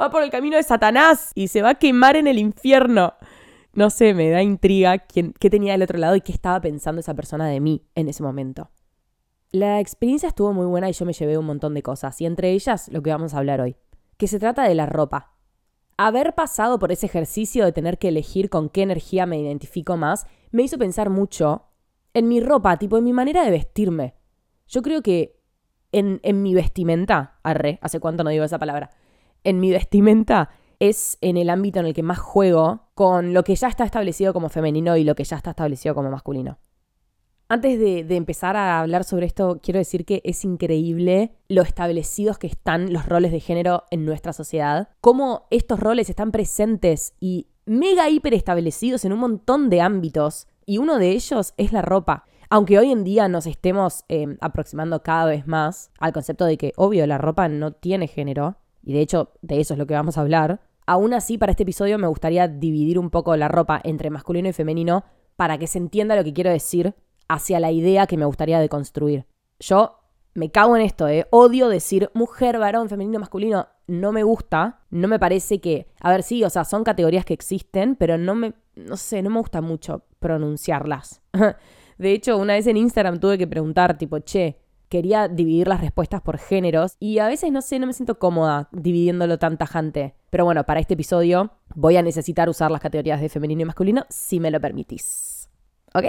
Va 0.00 0.10
por 0.10 0.22
el 0.22 0.30
camino 0.30 0.56
de 0.56 0.62
Satanás 0.62 1.30
y 1.34 1.48
se 1.48 1.62
va 1.62 1.70
a 1.70 1.74
quemar 1.76 2.16
en 2.16 2.26
el 2.26 2.38
infierno. 2.38 3.14
No 3.76 3.90
sé, 3.90 4.14
me 4.14 4.30
da 4.30 4.42
intriga 4.42 4.98
quién, 5.00 5.34
qué 5.38 5.50
tenía 5.50 5.72
del 5.72 5.82
otro 5.82 5.98
lado 5.98 6.16
y 6.16 6.22
qué 6.22 6.32
estaba 6.32 6.58
pensando 6.62 7.00
esa 7.00 7.12
persona 7.12 7.46
de 7.46 7.60
mí 7.60 7.86
en 7.94 8.08
ese 8.08 8.22
momento. 8.22 8.70
La 9.52 9.80
experiencia 9.80 10.30
estuvo 10.30 10.54
muy 10.54 10.64
buena 10.64 10.88
y 10.88 10.94
yo 10.94 11.04
me 11.04 11.12
llevé 11.12 11.36
un 11.36 11.44
montón 11.44 11.74
de 11.74 11.82
cosas, 11.82 12.18
y 12.22 12.24
entre 12.24 12.52
ellas 12.52 12.88
lo 12.88 13.02
que 13.02 13.10
vamos 13.10 13.34
a 13.34 13.38
hablar 13.38 13.60
hoy, 13.60 13.76
que 14.16 14.28
se 14.28 14.38
trata 14.38 14.66
de 14.66 14.74
la 14.74 14.86
ropa. 14.86 15.34
Haber 15.98 16.34
pasado 16.34 16.78
por 16.78 16.90
ese 16.90 17.04
ejercicio 17.04 17.66
de 17.66 17.72
tener 17.72 17.98
que 17.98 18.08
elegir 18.08 18.48
con 18.48 18.70
qué 18.70 18.80
energía 18.80 19.26
me 19.26 19.38
identifico 19.38 19.98
más 19.98 20.26
me 20.52 20.62
hizo 20.62 20.78
pensar 20.78 21.10
mucho 21.10 21.66
en 22.14 22.28
mi 22.28 22.40
ropa, 22.40 22.78
tipo 22.78 22.96
en 22.96 23.04
mi 23.04 23.12
manera 23.12 23.44
de 23.44 23.50
vestirme. 23.50 24.14
Yo 24.66 24.80
creo 24.80 25.02
que 25.02 25.38
en, 25.92 26.20
en 26.22 26.42
mi 26.42 26.54
vestimenta, 26.54 27.40
arre, 27.42 27.78
hace 27.82 28.00
cuánto 28.00 28.24
no 28.24 28.30
digo 28.30 28.44
esa 28.44 28.58
palabra, 28.58 28.88
en 29.44 29.60
mi 29.60 29.70
vestimenta 29.70 30.48
es 30.80 31.18
en 31.20 31.36
el 31.36 31.50
ámbito 31.50 31.80
en 31.80 31.86
el 31.86 31.94
que 31.94 32.02
más 32.02 32.18
juego 32.18 32.88
con 32.94 33.34
lo 33.34 33.44
que 33.44 33.54
ya 33.56 33.68
está 33.68 33.84
establecido 33.84 34.32
como 34.32 34.48
femenino 34.48 34.96
y 34.96 35.04
lo 35.04 35.14
que 35.14 35.24
ya 35.24 35.36
está 35.36 35.50
establecido 35.50 35.94
como 35.94 36.10
masculino. 36.10 36.58
Antes 37.48 37.78
de, 37.78 38.16
empezar 38.16 38.56
a 38.56 38.80
hablar 38.80 39.04
sobre 39.04 39.26
esto, 39.26 39.60
quiero 39.62 39.78
decir 39.78 40.04
que 40.04 40.20
es 40.24 40.44
increíble 40.44 41.36
lo 41.48 41.62
establecidos 41.62 42.38
que 42.38 42.48
están 42.48 42.92
los 42.92 43.06
roles 43.06 43.30
de 43.30 43.38
género 43.38 43.84
en 43.92 44.04
nuestra 44.04 44.32
sociedad, 44.32 44.88
cómo 45.00 45.46
estos 45.50 45.78
roles 45.78 46.10
están 46.10 46.32
presentes 46.32 47.14
y 47.20 47.46
mega 47.64 48.10
hiper 48.10 48.34
establecidos 48.34 49.04
en 49.04 49.12
un 49.12 49.20
montón 49.20 49.70
de 49.70 49.80
ámbitos, 49.80 50.48
y 50.64 50.78
uno 50.78 50.98
de 50.98 51.10
ellos 51.10 51.54
es 51.56 51.72
la 51.72 51.82
ropa. 51.82 52.24
Aunque 52.50 52.80
hoy 52.80 52.90
en 52.90 53.04
día 53.04 53.28
nos 53.28 53.46
estemos 53.46 54.04
em, 54.08 54.38
aproximando 54.40 55.04
cada 55.04 55.26
vez 55.26 55.46
más 55.46 55.92
al 56.00 56.12
concepto 56.12 56.46
de 56.46 56.56
que, 56.56 56.72
obvio, 56.76 57.06
la 57.06 57.18
ropa 57.18 57.48
no 57.48 57.70
tiene 57.72 58.08
género, 58.08 58.56
y 58.82 58.92
de 58.92 59.00
hecho 59.00 59.32
de 59.42 59.60
eso 59.60 59.74
es 59.74 59.78
lo 59.78 59.86
que 59.86 59.94
vamos 59.94 60.18
a 60.18 60.22
hablar, 60.22 60.62
aún 60.86 61.12
así 61.14 61.38
para 61.38 61.50
este 61.50 61.64
episodio 61.64 61.98
me 61.98 62.06
gustaría 62.06 62.48
dividir 62.48 62.98
un 62.98 63.10
poco 63.10 63.36
la 63.36 63.48
ropa 63.48 63.80
entre 63.84 64.10
masculino 64.10 64.48
y 64.48 64.52
femenino 64.52 65.04
para 65.36 65.58
que 65.58 65.66
se 65.66 65.78
entienda 65.78 66.16
lo 66.16 66.24
que 66.24 66.32
quiero 66.32 66.50
decir 66.50 66.94
hacia 67.28 67.60
la 67.60 67.72
idea 67.72 68.06
que 68.06 68.16
me 68.16 68.24
gustaría 68.24 68.60
deconstruir. 68.60 69.26
Yo 69.58 69.98
me 70.34 70.50
cago 70.50 70.76
en 70.76 70.82
esto, 70.82 71.08
¿eh? 71.08 71.26
Odio 71.30 71.68
decir 71.68 72.10
mujer, 72.14 72.58
varón, 72.58 72.88
femenino, 72.88 73.18
masculino. 73.18 73.68
No 73.86 74.12
me 74.12 74.22
gusta. 74.22 74.80
No 74.90 75.08
me 75.08 75.18
parece 75.18 75.60
que. 75.60 75.88
A 76.00 76.10
ver, 76.10 76.22
sí, 76.22 76.44
o 76.44 76.50
sea, 76.50 76.64
son 76.64 76.84
categorías 76.84 77.24
que 77.24 77.34
existen, 77.34 77.96
pero 77.96 78.18
no 78.18 78.34
me. 78.34 78.54
No 78.74 78.96
sé, 78.96 79.22
no 79.22 79.30
me 79.30 79.38
gusta 79.38 79.60
mucho 79.62 80.04
pronunciarlas. 80.18 81.22
De 81.98 82.12
hecho, 82.12 82.36
una 82.36 82.52
vez 82.52 82.66
en 82.66 82.76
Instagram 82.76 83.18
tuve 83.18 83.38
que 83.38 83.46
preguntar, 83.46 83.96
tipo, 83.96 84.18
che, 84.18 84.58
quería 84.88 85.28
dividir 85.28 85.68
las 85.68 85.80
respuestas 85.80 86.20
por 86.20 86.38
géneros 86.38 86.96
y 86.98 87.18
a 87.18 87.26
veces 87.26 87.52
no 87.52 87.62
sé, 87.62 87.78
no 87.78 87.86
me 87.86 87.92
siento 87.92 88.18
cómoda 88.18 88.68
dividiéndolo 88.72 89.38
tan 89.38 89.58
tajante. 89.58 90.14
Pero 90.30 90.44
bueno, 90.44 90.64
para 90.64 90.80
este 90.80 90.94
episodio 90.94 91.50
voy 91.74 91.96
a 91.96 92.02
necesitar 92.02 92.48
usar 92.48 92.70
las 92.70 92.80
categorías 92.80 93.20
de 93.20 93.28
femenino 93.28 93.62
y 93.62 93.64
masculino 93.64 94.04
si 94.08 94.40
me 94.40 94.50
lo 94.50 94.60
permitís. 94.60 95.48
¿Ok? 95.94 96.04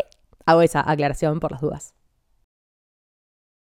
Hago 0.46 0.62
esa 0.62 0.90
aclaración 0.90 1.40
por 1.40 1.52
las 1.52 1.62
dudas. 1.62 1.96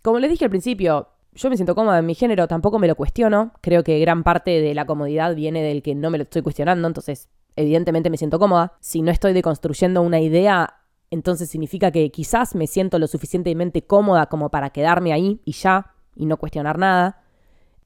Como 0.02 0.18
les 0.18 0.30
dije 0.30 0.44
al 0.44 0.50
principio, 0.50 1.08
yo 1.32 1.50
me 1.50 1.56
siento 1.56 1.74
cómoda 1.74 1.98
en 1.98 2.06
mi 2.06 2.14
género, 2.14 2.46
tampoco 2.46 2.78
me 2.78 2.86
lo 2.86 2.94
cuestiono. 2.94 3.52
Creo 3.60 3.82
que 3.82 3.98
gran 4.00 4.22
parte 4.22 4.60
de 4.60 4.74
la 4.74 4.86
comodidad 4.86 5.34
viene 5.34 5.62
del 5.62 5.82
que 5.82 5.94
no 5.94 6.10
me 6.10 6.18
lo 6.18 6.24
estoy 6.24 6.42
cuestionando, 6.42 6.86
entonces 6.86 7.28
evidentemente 7.56 8.10
me 8.10 8.16
siento 8.16 8.38
cómoda. 8.38 8.74
Si 8.80 9.02
no 9.02 9.10
estoy 9.10 9.32
deconstruyendo 9.32 10.02
una 10.02 10.20
idea, 10.20 10.83
entonces 11.14 11.48
significa 11.48 11.90
que 11.90 12.10
quizás 12.10 12.54
me 12.54 12.66
siento 12.66 12.98
lo 12.98 13.06
suficientemente 13.06 13.82
cómoda 13.82 14.26
como 14.26 14.50
para 14.50 14.70
quedarme 14.70 15.12
ahí 15.12 15.40
y 15.44 15.52
ya, 15.52 15.94
y 16.14 16.26
no 16.26 16.36
cuestionar 16.36 16.78
nada. 16.78 17.22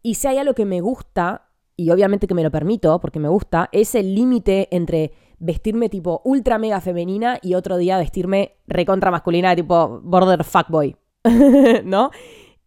Y 0.02 0.14
si 0.14 0.26
hay 0.26 0.38
algo 0.38 0.54
que 0.54 0.64
me 0.64 0.80
gusta, 0.80 1.50
y 1.76 1.90
obviamente 1.90 2.26
que 2.26 2.34
me 2.34 2.42
lo 2.42 2.50
permito 2.50 2.98
porque 3.00 3.20
me 3.20 3.28
gusta, 3.28 3.68
es 3.70 3.94
el 3.94 4.14
límite 4.14 4.68
entre 4.70 5.12
vestirme 5.38 5.88
tipo 5.88 6.22
ultra 6.24 6.58
mega 6.58 6.80
femenina 6.80 7.38
y 7.40 7.54
otro 7.54 7.76
día 7.76 7.98
vestirme 7.98 8.56
recontra 8.66 9.10
masculina, 9.10 9.54
tipo 9.54 10.00
border 10.02 10.42
fuckboy. 10.42 10.96
¿No? 11.84 12.10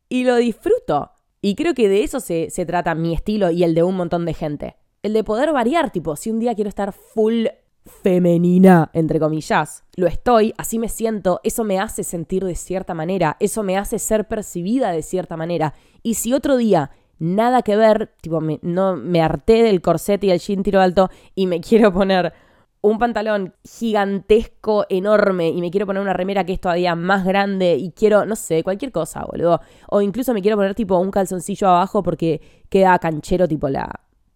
Y 0.07 0.23
lo 0.23 0.35
disfruto. 0.35 1.11
Y 1.41 1.55
creo 1.55 1.73
que 1.73 1.89
de 1.89 2.03
eso 2.03 2.19
se, 2.19 2.49
se 2.49 2.65
trata 2.65 2.93
mi 2.93 3.13
estilo 3.13 3.49
y 3.49 3.63
el 3.63 3.73
de 3.73 3.83
un 3.83 3.95
montón 3.97 4.25
de 4.25 4.33
gente. 4.33 4.75
El 5.01 5.13
de 5.13 5.23
poder 5.23 5.51
variar, 5.51 5.89
tipo, 5.89 6.15
si 6.15 6.29
un 6.29 6.39
día 6.39 6.53
quiero 6.53 6.69
estar 6.69 6.93
full 6.93 7.47
femenina, 7.85 8.89
entre 8.93 9.19
comillas. 9.19 9.83
Lo 9.95 10.07
estoy, 10.07 10.53
así 10.57 10.79
me 10.79 10.89
siento, 10.89 11.39
eso 11.43 11.63
me 11.63 11.79
hace 11.79 12.03
sentir 12.03 12.43
de 12.45 12.55
cierta 12.55 12.93
manera, 12.93 13.37
eso 13.39 13.63
me 13.63 13.77
hace 13.77 13.99
ser 13.99 14.27
percibida 14.27 14.91
de 14.91 15.01
cierta 15.01 15.37
manera. 15.37 15.73
Y 16.03 16.15
si 16.15 16.33
otro 16.33 16.57
día 16.57 16.91
nada 17.19 17.61
que 17.61 17.75
ver, 17.75 18.13
tipo, 18.21 18.41
me, 18.41 18.59
no, 18.63 18.95
me 18.95 19.21
harté 19.21 19.63
del 19.63 19.81
corset 19.81 20.23
y 20.23 20.31
el 20.31 20.39
jean 20.39 20.63
tiro 20.63 20.81
alto 20.81 21.09
y 21.35 21.47
me 21.47 21.61
quiero 21.61 21.93
poner 21.93 22.33
un 22.81 22.97
pantalón 22.97 23.53
gigantesco, 23.63 24.87
enorme, 24.89 25.49
y 25.49 25.61
me 25.61 25.69
quiero 25.69 25.85
poner 25.85 26.01
una 26.01 26.13
remera 26.13 26.45
que 26.45 26.53
es 26.53 26.59
todavía 26.59 26.95
más 26.95 27.23
grande, 27.23 27.75
y 27.75 27.91
quiero, 27.91 28.25
no 28.25 28.35
sé, 28.35 28.63
cualquier 28.63 28.91
cosa, 28.91 29.23
boludo. 29.23 29.61
O 29.89 30.01
incluso 30.01 30.33
me 30.33 30.41
quiero 30.41 30.57
poner 30.57 30.73
tipo 30.73 30.97
un 30.97 31.11
calzoncillo 31.11 31.67
abajo 31.67 32.01
porque 32.01 32.41
queda 32.69 32.97
canchero, 32.97 33.47
tipo 33.47 33.69
la, 33.69 33.87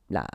la, 0.09 0.27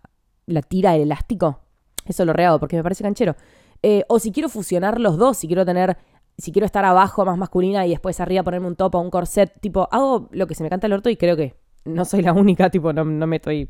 la 0.46 0.62
tira 0.62 0.92
del 0.92 1.02
elástico. 1.02 1.60
Eso 2.06 2.24
lo 2.24 2.32
rehago 2.32 2.58
porque 2.58 2.76
me 2.76 2.82
parece 2.82 3.02
canchero. 3.02 3.36
Eh, 3.82 4.04
o 4.08 4.18
si 4.18 4.32
quiero 4.32 4.48
fusionar 4.48 5.00
los 5.00 5.16
dos, 5.16 5.38
si 5.38 5.46
quiero 5.46 5.64
tener, 5.64 5.96
si 6.36 6.52
quiero 6.52 6.66
estar 6.66 6.84
abajo 6.84 7.24
más 7.24 7.38
masculina 7.38 7.86
y 7.86 7.90
después 7.90 8.20
arriba 8.20 8.42
ponerme 8.42 8.66
un 8.66 8.76
top 8.76 8.94
o 8.94 9.00
un 9.00 9.10
corset, 9.10 9.60
tipo, 9.60 9.88
hago 9.90 10.28
lo 10.32 10.46
que 10.46 10.54
se 10.54 10.62
me 10.62 10.70
canta 10.70 10.86
el 10.86 10.92
orto 10.92 11.10
y 11.10 11.16
creo 11.16 11.36
que 11.36 11.54
no 11.84 12.04
soy 12.04 12.22
la 12.22 12.32
única, 12.32 12.70
tipo, 12.70 12.92
no, 12.92 13.04
no 13.04 13.26
me 13.26 13.36
estoy 13.36 13.68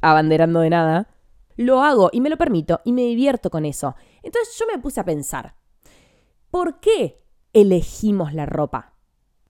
abanderando 0.00 0.60
de 0.60 0.70
nada 0.70 1.08
lo 1.58 1.82
hago 1.82 2.08
y 2.12 2.20
me 2.22 2.30
lo 2.30 2.38
permito 2.38 2.80
y 2.84 2.92
me 2.92 3.02
divierto 3.02 3.50
con 3.50 3.66
eso. 3.66 3.94
Entonces 4.22 4.56
yo 4.58 4.64
me 4.72 4.80
puse 4.80 5.00
a 5.00 5.04
pensar, 5.04 5.56
¿por 6.50 6.80
qué 6.80 7.20
elegimos 7.52 8.32
la 8.32 8.46
ropa? 8.46 8.94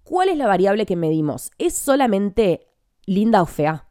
¿Cuál 0.02 0.30
es 0.30 0.38
la 0.38 0.46
variable 0.46 0.86
que 0.86 0.96
medimos? 0.96 1.50
¿Es 1.58 1.74
solamente 1.74 2.66
linda 3.04 3.42
o 3.42 3.46
fea? 3.46 3.87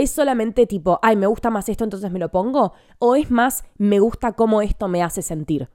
¿Es 0.00 0.12
solamente 0.12 0.66
tipo, 0.66 0.98
ay, 1.02 1.14
me 1.14 1.26
gusta 1.26 1.50
más 1.50 1.68
esto, 1.68 1.84
entonces 1.84 2.10
me 2.10 2.18
lo 2.18 2.30
pongo? 2.30 2.72
¿O 2.98 3.16
es 3.16 3.30
más, 3.30 3.64
me 3.76 3.98
gusta 3.98 4.32
cómo 4.32 4.62
esto 4.62 4.88
me 4.88 5.02
hace 5.02 5.20
sentir? 5.20 5.68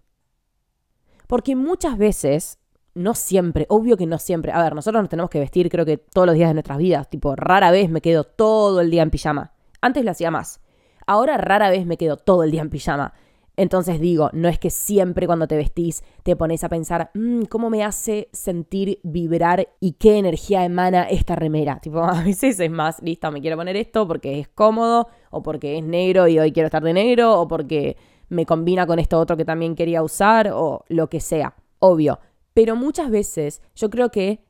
Porque 1.27 1.55
muchas 1.55 1.95
veces, 1.95 2.57
no 2.95 3.13
siempre, 3.13 3.67
obvio 3.69 3.97
que 3.97 4.07
no 4.07 4.17
siempre, 4.17 4.51
a 4.51 4.63
ver, 4.63 4.73
nosotros 4.73 5.03
nos 5.03 5.09
tenemos 5.09 5.29
que 5.29 5.39
vestir 5.39 5.69
creo 5.69 5.85
que 5.85 5.97
todos 5.97 6.25
los 6.25 6.33
días 6.33 6.49
de 6.49 6.55
nuestras 6.55 6.79
vidas, 6.79 7.07
tipo, 7.07 7.35
rara 7.35 7.69
vez 7.69 7.87
me 7.91 8.01
quedo 8.01 8.23
todo 8.23 8.81
el 8.81 8.89
día 8.89 9.03
en 9.03 9.11
pijama. 9.11 9.53
Antes 9.79 10.03
lo 10.03 10.09
hacía 10.09 10.31
más. 10.31 10.59
Ahora 11.05 11.37
rara 11.37 11.69
vez 11.69 11.85
me 11.85 11.97
quedo 11.97 12.17
todo 12.17 12.41
el 12.41 12.49
día 12.49 12.63
en 12.63 12.71
pijama. 12.71 13.13
Entonces 13.57 13.99
digo, 13.99 14.29
no 14.33 14.49
es 14.49 14.59
que 14.59 14.69
siempre 14.69 15.27
cuando 15.27 15.47
te 15.47 15.55
vestís 15.55 16.03
te 16.23 16.35
pones 16.35 16.63
a 16.63 16.69
pensar, 16.69 17.11
mm, 17.13 17.43
¿cómo 17.43 17.69
me 17.69 17.83
hace 17.83 18.29
sentir 18.33 18.99
vibrar 19.03 19.69
y 19.79 19.93
qué 19.93 20.17
energía 20.17 20.65
emana 20.65 21.03
esta 21.03 21.35
remera? 21.35 21.79
Tipo, 21.79 21.99
a 22.03 22.21
veces 22.21 22.59
es 22.59 22.71
más, 22.71 23.01
listo, 23.01 23.31
me 23.31 23.41
quiero 23.41 23.57
poner 23.57 23.77
esto 23.77 24.07
porque 24.07 24.39
es 24.39 24.47
cómodo, 24.49 25.07
o 25.29 25.41
porque 25.41 25.77
es 25.77 25.83
negro 25.83 26.27
y 26.27 26.39
hoy 26.39 26.51
quiero 26.51 26.67
estar 26.67 26.83
de 26.83 26.93
negro, 26.93 27.39
o 27.39 27.47
porque 27.47 27.97
me 28.29 28.45
combina 28.45 28.85
con 28.85 28.99
esto 28.99 29.19
otro 29.19 29.37
que 29.37 29.45
también 29.45 29.75
quería 29.75 30.03
usar, 30.03 30.51
o 30.53 30.83
lo 30.89 31.09
que 31.09 31.19
sea, 31.19 31.55
obvio. 31.79 32.19
Pero 32.53 32.75
muchas 32.75 33.09
veces 33.09 33.61
yo 33.75 33.89
creo 33.89 34.11
que 34.11 34.45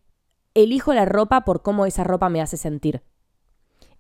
elijo 0.53 0.93
la 0.93 1.05
ropa 1.05 1.45
por 1.45 1.62
cómo 1.62 1.85
esa 1.85 2.03
ropa 2.03 2.29
me 2.29 2.41
hace 2.41 2.57
sentir. 2.57 3.03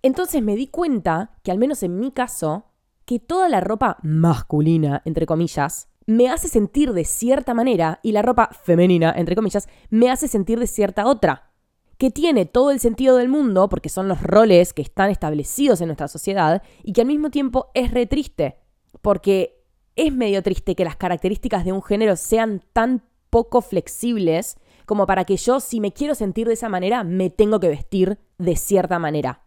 Entonces 0.01 0.41
me 0.41 0.55
di 0.55 0.67
cuenta 0.67 1.37
que, 1.43 1.51
al 1.51 1.57
menos 1.57 1.83
en 1.83 1.99
mi 1.99 2.11
caso, 2.11 2.65
que 3.05 3.19
toda 3.19 3.49
la 3.49 3.61
ropa 3.61 3.97
masculina, 4.01 5.01
entre 5.05 5.25
comillas, 5.25 5.87
me 6.07 6.29
hace 6.29 6.47
sentir 6.47 6.93
de 6.93 7.05
cierta 7.05 7.53
manera 7.53 7.99
y 8.03 8.11
la 8.11 8.21
ropa 8.21 8.49
femenina, 8.63 9.13
entre 9.15 9.35
comillas, 9.35 9.67
me 9.89 10.09
hace 10.09 10.27
sentir 10.27 10.59
de 10.59 10.67
cierta 10.67 11.07
otra. 11.07 11.51
Que 11.97 12.11
tiene 12.11 12.45
todo 12.45 12.71
el 12.71 12.79
sentido 12.79 13.15
del 13.15 13.29
mundo 13.29 13.69
porque 13.69 13.89
son 13.89 14.07
los 14.07 14.21
roles 14.21 14.73
que 14.73 14.81
están 14.81 15.09
establecidos 15.09 15.79
en 15.79 15.87
nuestra 15.87 16.07
sociedad 16.07 16.61
y 16.83 16.93
que 16.93 17.01
al 17.01 17.07
mismo 17.07 17.29
tiempo 17.29 17.71
es 17.73 17.91
re 17.91 18.05
triste. 18.05 18.57
Porque 19.01 19.63
es 19.95 20.13
medio 20.13 20.43
triste 20.43 20.75
que 20.75 20.83
las 20.83 20.97
características 20.97 21.63
de 21.63 21.71
un 21.71 21.81
género 21.81 22.17
sean 22.17 22.61
tan 22.73 23.03
poco 23.29 23.61
flexibles 23.61 24.57
como 24.85 25.05
para 25.05 25.25
que 25.25 25.37
yo, 25.37 25.59
si 25.59 25.79
me 25.79 25.93
quiero 25.93 26.15
sentir 26.15 26.47
de 26.47 26.53
esa 26.53 26.69
manera, 26.69 27.03
me 27.03 27.29
tengo 27.29 27.59
que 27.59 27.69
vestir 27.69 28.19
de 28.37 28.55
cierta 28.55 28.99
manera. 28.99 29.44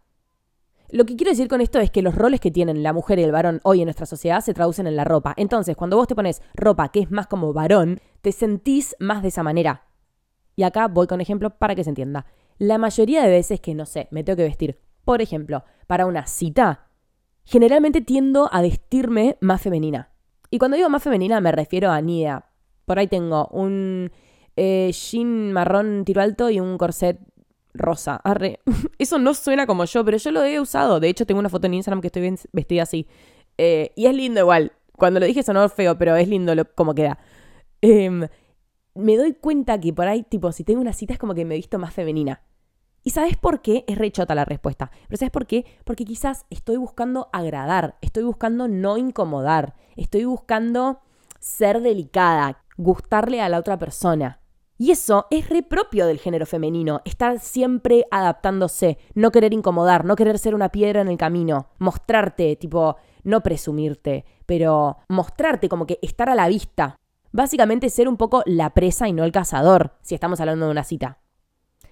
Lo 0.91 1.05
que 1.05 1.15
quiero 1.15 1.31
decir 1.31 1.47
con 1.47 1.61
esto 1.61 1.79
es 1.79 1.91
que 1.91 2.01
los 2.01 2.15
roles 2.15 2.39
que 2.39 2.49
tienen 2.49 2.81
la 2.81 2.93
mujer 2.93 3.19
y 3.19 3.23
el 3.23 3.31
varón 3.31 3.59
hoy 3.63 3.81
en 3.81 3.85
nuestra 3.85 4.07
sociedad 4.07 4.41
se 4.41 4.55
traducen 4.55 4.87
en 4.87 4.95
la 4.95 5.03
ropa. 5.03 5.33
Entonces, 5.37 5.75
cuando 5.75 5.97
vos 5.97 6.07
te 6.07 6.15
pones 6.15 6.41
ropa 6.55 6.89
que 6.89 7.01
es 7.01 7.11
más 7.11 7.27
como 7.27 7.53
varón, 7.53 8.01
te 8.21 8.31
sentís 8.31 8.95
más 8.99 9.21
de 9.21 9.27
esa 9.27 9.43
manera. 9.43 9.85
Y 10.55 10.63
acá 10.63 10.87
voy 10.87 11.05
con 11.05 11.21
ejemplo 11.21 11.51
para 11.51 11.75
que 11.75 11.83
se 11.83 11.91
entienda. 11.91 12.25
La 12.57 12.77
mayoría 12.77 13.21
de 13.21 13.29
veces 13.29 13.61
que, 13.61 13.75
no 13.75 13.85
sé, 13.85 14.07
me 14.11 14.23
tengo 14.23 14.37
que 14.37 14.43
vestir, 14.43 14.79
por 15.05 15.21
ejemplo, 15.21 15.63
para 15.85 16.07
una 16.07 16.25
cita, 16.25 16.87
generalmente 17.45 18.01
tiendo 18.01 18.49
a 18.51 18.61
vestirme 18.61 19.37
más 19.41 19.61
femenina. 19.61 20.09
Y 20.49 20.57
cuando 20.57 20.75
digo 20.75 20.89
más 20.89 21.03
femenina 21.03 21.39
me 21.39 21.51
refiero 21.51 21.91
a 21.91 22.01
Nia. 22.01 22.45
Por 22.85 22.97
ahí 22.97 23.07
tengo 23.07 23.47
un 23.51 24.11
eh, 24.55 24.91
jean 24.91 25.53
marrón 25.53 26.03
tiro 26.03 26.21
alto 26.21 26.49
y 26.49 26.59
un 26.59 26.77
corset 26.77 27.19
rosa. 27.79 28.15
Arre. 28.23 28.59
Eso 28.99 29.17
no 29.17 29.33
suena 29.33 29.65
como 29.65 29.85
yo, 29.85 30.05
pero 30.05 30.17
yo 30.17 30.31
lo 30.31 30.43
he 30.43 30.59
usado. 30.59 30.99
De 30.99 31.09
hecho, 31.09 31.25
tengo 31.25 31.39
una 31.39 31.49
foto 31.49 31.67
en 31.67 31.73
Instagram 31.75 32.01
que 32.01 32.07
estoy 32.07 32.21
bien 32.21 32.37
vestida 32.51 32.83
así. 32.83 33.07
Eh, 33.57 33.91
y 33.95 34.05
es 34.05 34.13
lindo 34.13 34.41
igual. 34.41 34.73
Cuando 34.95 35.19
lo 35.19 35.25
dije 35.25 35.43
sonó 35.43 35.67
feo, 35.69 35.97
pero 35.97 36.15
es 36.15 36.27
lindo 36.27 36.53
lo, 36.53 36.65
como 36.75 36.93
queda. 36.93 37.19
Em, 37.81 38.27
me 38.95 39.17
doy 39.17 39.33
cuenta 39.33 39.79
que 39.79 39.93
por 39.93 40.07
ahí, 40.07 40.23
tipo, 40.23 40.51
si 40.51 40.63
tengo 40.63 40.81
una 40.81 40.93
cita 40.93 41.13
es 41.13 41.19
como 41.19 41.33
que 41.33 41.45
me 41.45 41.55
he 41.55 41.57
visto 41.57 41.79
más 41.79 41.93
femenina. 41.93 42.41
¿Y 43.03 43.11
sabes 43.11 43.37
por 43.37 43.61
qué? 43.61 43.85
Es 43.87 43.97
rechota 43.97 44.35
la 44.35 44.45
respuesta. 44.45 44.91
Pero 45.07 45.17
¿sabes 45.17 45.31
por 45.31 45.47
qué? 45.47 45.65
Porque 45.85 46.05
quizás 46.05 46.45
estoy 46.49 46.77
buscando 46.77 47.29
agradar, 47.31 47.97
estoy 48.01 48.23
buscando 48.23 48.67
no 48.67 48.97
incomodar, 48.97 49.75
estoy 49.95 50.25
buscando 50.25 50.99
ser 51.39 51.81
delicada, 51.81 52.61
gustarle 52.77 53.41
a 53.41 53.49
la 53.49 53.57
otra 53.57 53.79
persona. 53.79 54.38
Y 54.81 54.91
eso 54.91 55.27
es 55.29 55.49
re 55.49 55.61
propio 55.61 56.07
del 56.07 56.19
género 56.19 56.45
femenino, 56.45 57.01
estar 57.03 57.39
siempre 57.39 58.05
adaptándose, 58.11 58.97
no 59.13 59.29
querer 59.29 59.53
incomodar, 59.53 60.05
no 60.05 60.15
querer 60.15 60.39
ser 60.39 60.55
una 60.55 60.69
piedra 60.69 61.01
en 61.01 61.09
el 61.09 61.17
camino, 61.17 61.67
mostrarte, 61.79 62.55
tipo, 62.55 62.95
no 63.23 63.43
presumirte, 63.43 64.23
pero 64.45 64.99
mostrarte 65.09 65.67
como 65.67 65.85
que 65.85 65.99
estar 66.01 66.29
a 66.29 66.35
la 66.35 66.47
vista. 66.47 66.95
Básicamente 67.33 67.89
ser 67.89 68.07
un 68.07 68.15
poco 68.15 68.41
la 68.45 68.69
presa 68.73 69.09
y 69.09 69.11
no 69.11 69.25
el 69.25 69.33
cazador, 69.33 69.97
si 70.01 70.15
estamos 70.15 70.39
hablando 70.39 70.67
de 70.67 70.71
una 70.71 70.85
cita 70.85 71.19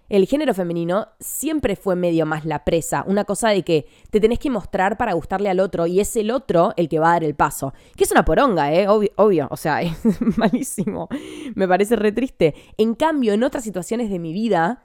el 0.09 0.25
género 0.25 0.53
femenino 0.53 1.07
siempre 1.19 1.75
fue 1.75 1.95
medio 1.95 2.25
más 2.25 2.45
la 2.45 2.63
presa, 2.63 3.03
una 3.07 3.25
cosa 3.25 3.49
de 3.49 3.63
que 3.63 3.87
te 4.09 4.19
tenés 4.19 4.39
que 4.39 4.49
mostrar 4.49 4.97
para 4.97 5.13
gustarle 5.13 5.49
al 5.49 5.59
otro 5.59 5.87
y 5.87 5.99
es 5.99 6.15
el 6.15 6.31
otro 6.31 6.73
el 6.77 6.89
que 6.89 6.99
va 6.99 7.09
a 7.09 7.13
dar 7.13 7.23
el 7.23 7.35
paso. 7.35 7.73
Que 7.95 8.03
es 8.03 8.11
una 8.11 8.25
poronga, 8.25 8.73
¿eh? 8.73 8.87
Obvio, 8.87 9.47
o 9.49 9.57
sea, 9.57 9.81
es 9.81 9.97
malísimo. 10.37 11.09
Me 11.55 11.67
parece 11.67 11.95
re 11.95 12.11
triste. 12.11 12.55
En 12.77 12.95
cambio, 12.95 13.33
en 13.33 13.43
otras 13.43 13.63
situaciones 13.63 14.09
de 14.09 14.19
mi 14.19 14.33
vida, 14.33 14.83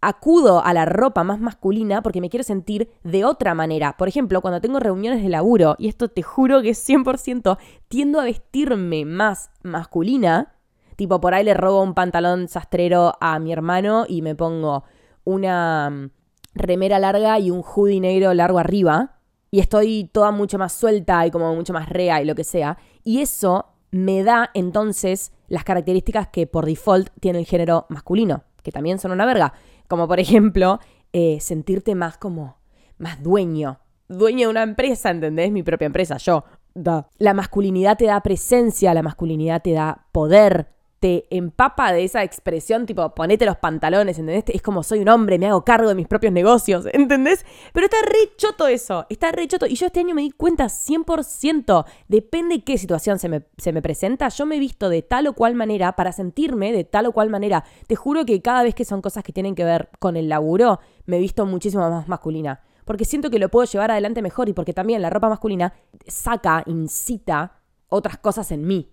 acudo 0.00 0.64
a 0.64 0.72
la 0.72 0.84
ropa 0.84 1.24
más 1.24 1.40
masculina 1.40 2.02
porque 2.02 2.20
me 2.20 2.30
quiero 2.30 2.44
sentir 2.44 2.90
de 3.02 3.24
otra 3.24 3.54
manera. 3.54 3.96
Por 3.96 4.08
ejemplo, 4.08 4.40
cuando 4.40 4.60
tengo 4.60 4.78
reuniones 4.78 5.22
de 5.22 5.28
laburo, 5.28 5.76
y 5.78 5.88
esto 5.88 6.08
te 6.08 6.22
juro 6.22 6.62
que 6.62 6.70
es 6.70 6.88
100%, 6.88 7.58
tiendo 7.88 8.20
a 8.20 8.24
vestirme 8.24 9.04
más 9.04 9.50
masculina 9.62 10.57
Tipo, 10.98 11.20
por 11.20 11.32
ahí 11.32 11.44
le 11.44 11.54
robo 11.54 11.80
un 11.80 11.94
pantalón 11.94 12.48
sastrero 12.48 13.14
a 13.20 13.38
mi 13.38 13.52
hermano 13.52 14.04
y 14.08 14.20
me 14.20 14.34
pongo 14.34 14.82
una 15.22 15.88
mm, 15.90 16.10
remera 16.54 16.98
larga 16.98 17.38
y 17.38 17.52
un 17.52 17.62
hoodie 17.62 18.00
negro 18.00 18.34
largo 18.34 18.58
arriba. 18.58 19.20
Y 19.52 19.60
estoy 19.60 20.10
toda 20.12 20.32
mucho 20.32 20.58
más 20.58 20.72
suelta 20.72 21.24
y 21.24 21.30
como 21.30 21.54
mucho 21.54 21.72
más 21.72 21.88
rea 21.88 22.20
y 22.20 22.24
lo 22.24 22.34
que 22.34 22.42
sea. 22.42 22.78
Y 23.04 23.20
eso 23.20 23.66
me 23.92 24.24
da 24.24 24.50
entonces 24.54 25.30
las 25.46 25.62
características 25.62 26.30
que 26.32 26.48
por 26.48 26.66
default 26.66 27.10
tiene 27.20 27.38
el 27.38 27.46
género 27.46 27.86
masculino, 27.90 28.42
que 28.64 28.72
también 28.72 28.98
son 28.98 29.12
una 29.12 29.24
verga. 29.24 29.52
Como 29.86 30.08
por 30.08 30.18
ejemplo, 30.18 30.80
eh, 31.12 31.38
sentirte 31.40 31.94
más 31.94 32.18
como, 32.18 32.56
más 32.98 33.22
dueño. 33.22 33.78
Dueño 34.08 34.48
de 34.48 34.50
una 34.50 34.64
empresa, 34.64 35.10
¿entendés? 35.10 35.52
Mi 35.52 35.62
propia 35.62 35.86
empresa, 35.86 36.16
yo. 36.16 36.42
Da. 36.74 37.08
La 37.18 37.34
masculinidad 37.34 37.96
te 37.96 38.06
da 38.06 38.20
presencia, 38.20 38.92
la 38.94 39.02
masculinidad 39.02 39.62
te 39.62 39.74
da 39.74 40.06
poder, 40.10 40.77
te 41.00 41.26
empapa 41.30 41.92
de 41.92 42.04
esa 42.04 42.24
expresión, 42.24 42.86
tipo, 42.86 43.14
ponete 43.14 43.46
los 43.46 43.56
pantalones, 43.56 44.18
¿entendés? 44.18 44.44
Es 44.48 44.62
como 44.62 44.82
soy 44.82 45.00
un 45.00 45.08
hombre, 45.08 45.38
me 45.38 45.46
hago 45.46 45.64
cargo 45.64 45.88
de 45.88 45.94
mis 45.94 46.08
propios 46.08 46.32
negocios, 46.32 46.86
¿entendés? 46.92 47.44
Pero 47.72 47.86
está 47.86 47.98
re 48.02 48.36
choto 48.36 48.66
eso, 48.66 49.06
está 49.08 49.30
re 49.30 49.46
choto. 49.46 49.66
Y 49.66 49.76
yo 49.76 49.86
este 49.86 50.00
año 50.00 50.14
me 50.14 50.22
di 50.22 50.30
cuenta 50.30 50.66
100%, 50.66 51.84
depende 52.08 52.64
qué 52.64 52.78
situación 52.78 53.18
se 53.18 53.28
me, 53.28 53.44
se 53.58 53.72
me 53.72 53.82
presenta, 53.82 54.28
yo 54.28 54.46
me 54.46 54.56
he 54.56 54.58
visto 54.58 54.88
de 54.88 55.02
tal 55.02 55.28
o 55.28 55.34
cual 55.34 55.54
manera 55.54 55.94
para 55.94 56.12
sentirme 56.12 56.72
de 56.72 56.84
tal 56.84 57.06
o 57.06 57.12
cual 57.12 57.30
manera. 57.30 57.64
Te 57.86 57.94
juro 57.94 58.24
que 58.24 58.42
cada 58.42 58.62
vez 58.62 58.74
que 58.74 58.84
son 58.84 59.00
cosas 59.00 59.22
que 59.22 59.32
tienen 59.32 59.54
que 59.54 59.64
ver 59.64 59.88
con 60.00 60.16
el 60.16 60.28
laburo, 60.28 60.80
me 61.06 61.18
he 61.18 61.20
visto 61.20 61.46
muchísimo 61.46 61.88
más 61.88 62.08
masculina. 62.08 62.62
Porque 62.84 63.04
siento 63.04 63.30
que 63.30 63.38
lo 63.38 63.50
puedo 63.50 63.66
llevar 63.66 63.90
adelante 63.90 64.22
mejor 64.22 64.48
y 64.48 64.54
porque 64.54 64.72
también 64.72 65.02
la 65.02 65.10
ropa 65.10 65.28
masculina 65.28 65.74
saca, 66.06 66.62
incita 66.66 67.60
otras 67.88 68.18
cosas 68.18 68.50
en 68.50 68.66
mí 68.66 68.90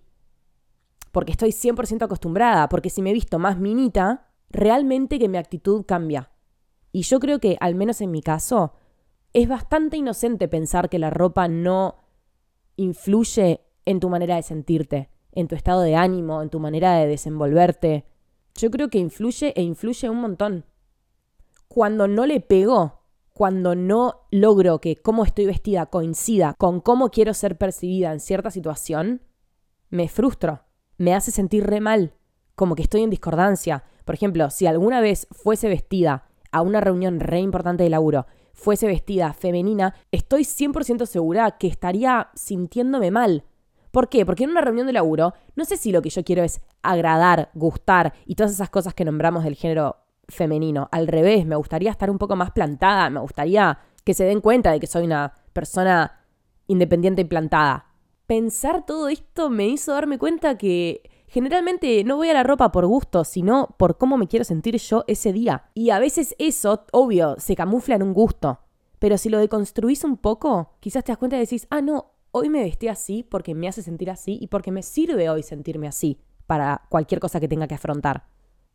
porque 1.16 1.32
estoy 1.32 1.48
100% 1.48 2.02
acostumbrada, 2.02 2.68
porque 2.68 2.90
si 2.90 3.00
me 3.00 3.08
he 3.08 3.14
visto 3.14 3.38
más 3.38 3.58
minita, 3.58 4.28
realmente 4.50 5.18
que 5.18 5.30
mi 5.30 5.38
actitud 5.38 5.86
cambia. 5.86 6.30
Y 6.92 7.04
yo 7.04 7.20
creo 7.20 7.38
que, 7.40 7.56
al 7.58 7.74
menos 7.74 8.02
en 8.02 8.10
mi 8.10 8.20
caso, 8.20 8.74
es 9.32 9.48
bastante 9.48 9.96
inocente 9.96 10.46
pensar 10.46 10.90
que 10.90 10.98
la 10.98 11.08
ropa 11.08 11.48
no 11.48 11.96
influye 12.76 13.62
en 13.86 13.98
tu 13.98 14.10
manera 14.10 14.36
de 14.36 14.42
sentirte, 14.42 15.08
en 15.32 15.48
tu 15.48 15.54
estado 15.54 15.80
de 15.80 15.96
ánimo, 15.96 16.42
en 16.42 16.50
tu 16.50 16.60
manera 16.60 16.96
de 16.96 17.06
desenvolverte. 17.06 18.04
Yo 18.54 18.70
creo 18.70 18.90
que 18.90 18.98
influye 18.98 19.54
e 19.56 19.62
influye 19.62 20.10
un 20.10 20.20
montón. 20.20 20.66
Cuando 21.66 22.08
no 22.08 22.26
le 22.26 22.42
pego, 22.42 23.00
cuando 23.32 23.74
no 23.74 24.26
logro 24.30 24.82
que 24.82 24.96
cómo 24.96 25.24
estoy 25.24 25.46
vestida 25.46 25.86
coincida 25.86 26.52
con 26.58 26.82
cómo 26.82 27.08
quiero 27.08 27.32
ser 27.32 27.56
percibida 27.56 28.12
en 28.12 28.20
cierta 28.20 28.50
situación, 28.50 29.22
me 29.88 30.08
frustro 30.08 30.65
me 30.98 31.14
hace 31.14 31.30
sentir 31.30 31.66
re 31.66 31.80
mal, 31.80 32.12
como 32.54 32.74
que 32.74 32.82
estoy 32.82 33.02
en 33.02 33.10
discordancia. 33.10 33.84
Por 34.04 34.14
ejemplo, 34.14 34.50
si 34.50 34.66
alguna 34.66 35.00
vez 35.00 35.26
fuese 35.30 35.68
vestida 35.68 36.28
a 36.52 36.62
una 36.62 36.80
reunión 36.80 37.20
re 37.20 37.40
importante 37.40 37.82
de 37.82 37.90
laburo, 37.90 38.26
fuese 38.54 38.86
vestida 38.86 39.32
femenina, 39.34 39.94
estoy 40.10 40.42
100% 40.42 41.06
segura 41.06 41.52
que 41.52 41.66
estaría 41.66 42.30
sintiéndome 42.34 43.10
mal. 43.10 43.44
¿Por 43.90 44.08
qué? 44.08 44.26
Porque 44.26 44.44
en 44.44 44.50
una 44.50 44.60
reunión 44.62 44.86
de 44.86 44.92
laburo, 44.92 45.34
no 45.54 45.64
sé 45.64 45.76
si 45.76 45.92
lo 45.92 46.02
que 46.02 46.10
yo 46.10 46.24
quiero 46.24 46.42
es 46.42 46.60
agradar, 46.82 47.50
gustar 47.54 48.14
y 48.24 48.34
todas 48.34 48.52
esas 48.52 48.70
cosas 48.70 48.94
que 48.94 49.04
nombramos 49.04 49.44
del 49.44 49.54
género 49.54 49.96
femenino. 50.28 50.88
Al 50.92 51.06
revés, 51.06 51.46
me 51.46 51.56
gustaría 51.56 51.90
estar 51.90 52.10
un 52.10 52.18
poco 52.18 52.36
más 52.36 52.50
plantada, 52.50 53.08
me 53.10 53.20
gustaría 53.20 53.78
que 54.04 54.14
se 54.14 54.24
den 54.24 54.40
cuenta 54.40 54.72
de 54.72 54.80
que 54.80 54.86
soy 54.86 55.04
una 55.04 55.34
persona 55.52 56.20
independiente 56.66 57.22
y 57.22 57.24
plantada 57.24 57.85
pensar 58.26 58.84
todo 58.84 59.08
esto 59.08 59.50
me 59.50 59.68
hizo 59.68 59.92
darme 59.92 60.18
cuenta 60.18 60.58
que 60.58 61.02
generalmente 61.28 62.02
no 62.04 62.16
voy 62.16 62.28
a 62.30 62.34
la 62.34 62.42
ropa 62.42 62.72
por 62.72 62.86
gusto, 62.86 63.24
sino 63.24 63.74
por 63.78 63.98
cómo 63.98 64.16
me 64.16 64.28
quiero 64.28 64.44
sentir 64.44 64.76
yo 64.76 65.04
ese 65.06 65.32
día. 65.32 65.70
Y 65.74 65.90
a 65.90 65.98
veces 65.98 66.34
eso, 66.38 66.84
obvio, 66.92 67.36
se 67.38 67.56
camufla 67.56 67.96
en 67.96 68.02
un 68.02 68.14
gusto. 68.14 68.60
Pero 68.98 69.18
si 69.18 69.28
lo 69.28 69.38
deconstruís 69.38 70.04
un 70.04 70.16
poco, 70.16 70.72
quizás 70.80 71.04
te 71.04 71.12
das 71.12 71.18
cuenta 71.18 71.36
y 71.36 71.40
decís, 71.40 71.66
ah, 71.70 71.82
no, 71.82 72.12
hoy 72.30 72.48
me 72.48 72.62
vestí 72.62 72.88
así 72.88 73.22
porque 73.22 73.54
me 73.54 73.68
hace 73.68 73.82
sentir 73.82 74.10
así 74.10 74.38
y 74.40 74.46
porque 74.46 74.72
me 74.72 74.82
sirve 74.82 75.28
hoy 75.28 75.42
sentirme 75.42 75.86
así 75.86 76.20
para 76.46 76.86
cualquier 76.88 77.20
cosa 77.20 77.40
que 77.40 77.48
tenga 77.48 77.68
que 77.68 77.74
afrontar. 77.74 78.28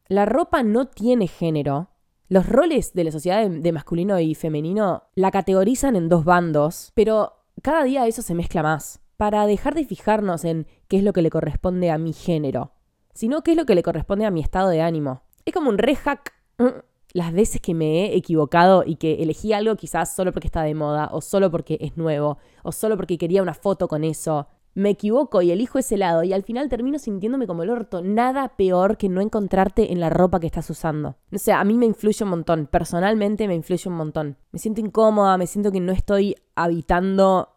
La 0.08 0.26
ropa 0.26 0.62
no 0.62 0.88
tiene 0.88 1.28
género. 1.28 1.90
Los 2.28 2.48
roles 2.48 2.94
de 2.94 3.04
la 3.04 3.12
sociedad 3.12 3.50
de, 3.50 3.72
masculino 3.72 4.20
y 4.20 4.36
femenino 4.36 5.04
la 5.16 5.32
categorizan 5.32 5.96
en 5.96 6.08
dos 6.10 6.24
bandos, 6.24 6.92
pero 6.96 7.34
cada 7.62 7.84
día 7.84 8.08
eso 8.08 8.22
se 8.22 8.36
mezcla 8.36 8.64
más 8.64 9.01
para 9.22 9.46
dejar 9.46 9.76
de 9.76 9.86
fijarnos 9.86 10.46
en 10.46 10.66
qué 10.88 10.98
es 10.98 11.04
lo 11.04 11.14
que 11.14 11.22
le 11.22 11.30
corresponde 11.30 11.92
a 11.92 12.00
mi 12.00 12.12
género, 12.12 12.72
sino 13.14 13.44
qué 13.44 13.52
es 13.52 13.58
lo 13.58 13.68
que 13.68 13.76
le 13.76 13.84
corresponde 13.84 14.26
a 14.26 14.32
mi 14.32 14.42
estado 14.42 14.70
de 14.70 14.82
ánimo. 14.82 15.22
Es 15.46 15.54
como 15.54 15.70
un 15.70 15.78
rehack 15.78 16.34
mm, 16.58 16.80
las 17.14 17.32
veces 17.32 17.62
que 17.62 17.76
me 17.76 18.08
he 18.08 18.16
equivocado 18.16 18.84
y 18.84 18.96
que 18.96 19.22
elegí 19.22 19.54
algo 19.54 19.76
quizás 19.76 20.16
solo 20.16 20.32
porque 20.32 20.48
está 20.48 20.64
de 20.64 20.74
moda, 20.74 21.10
o 21.12 21.22
solo 21.22 21.52
porque 21.52 21.78
es 21.82 21.98
nuevo, 21.98 22.40
o 22.64 22.72
solo 22.72 22.98
porque 22.98 23.20
quería 23.20 23.44
una 23.44 23.54
foto 23.54 23.88
con 23.88 24.04
eso. 24.04 24.48
Me 24.74 24.90
equivoco 24.90 25.44
y 25.44 25.52
elijo 25.52 25.78
ese 25.78 25.98
lado 25.98 26.24
y 26.24 26.34
al 26.34 26.42
final 26.42 26.68
termino 26.68 26.98
sintiéndome 26.98 27.46
como 27.46 27.62
el 27.62 27.70
orto. 27.70 28.02
Nada 28.02 28.56
peor 28.58 28.98
que 28.98 29.08
no 29.08 29.22
encontrarte 29.22 29.92
en 29.92 30.00
la 30.00 30.10
ropa 30.10 30.40
que 30.40 30.48
estás 30.48 30.68
usando. 30.72 31.18
O 31.32 31.38
sea, 31.38 31.60
a 31.60 31.64
mí 31.64 31.76
me 31.76 31.86
influye 31.86 32.24
un 32.24 32.32
montón. 32.32 32.66
Personalmente 32.66 33.48
me 33.48 33.54
influye 33.54 33.88
un 33.88 33.98
montón. 33.98 34.38
Me 34.52 34.58
siento 34.58 34.82
incómoda, 34.82 35.38
me 35.38 35.46
siento 35.46 35.72
que 35.72 35.80
no 35.80 35.92
estoy 35.92 36.36
habitando 36.56 37.50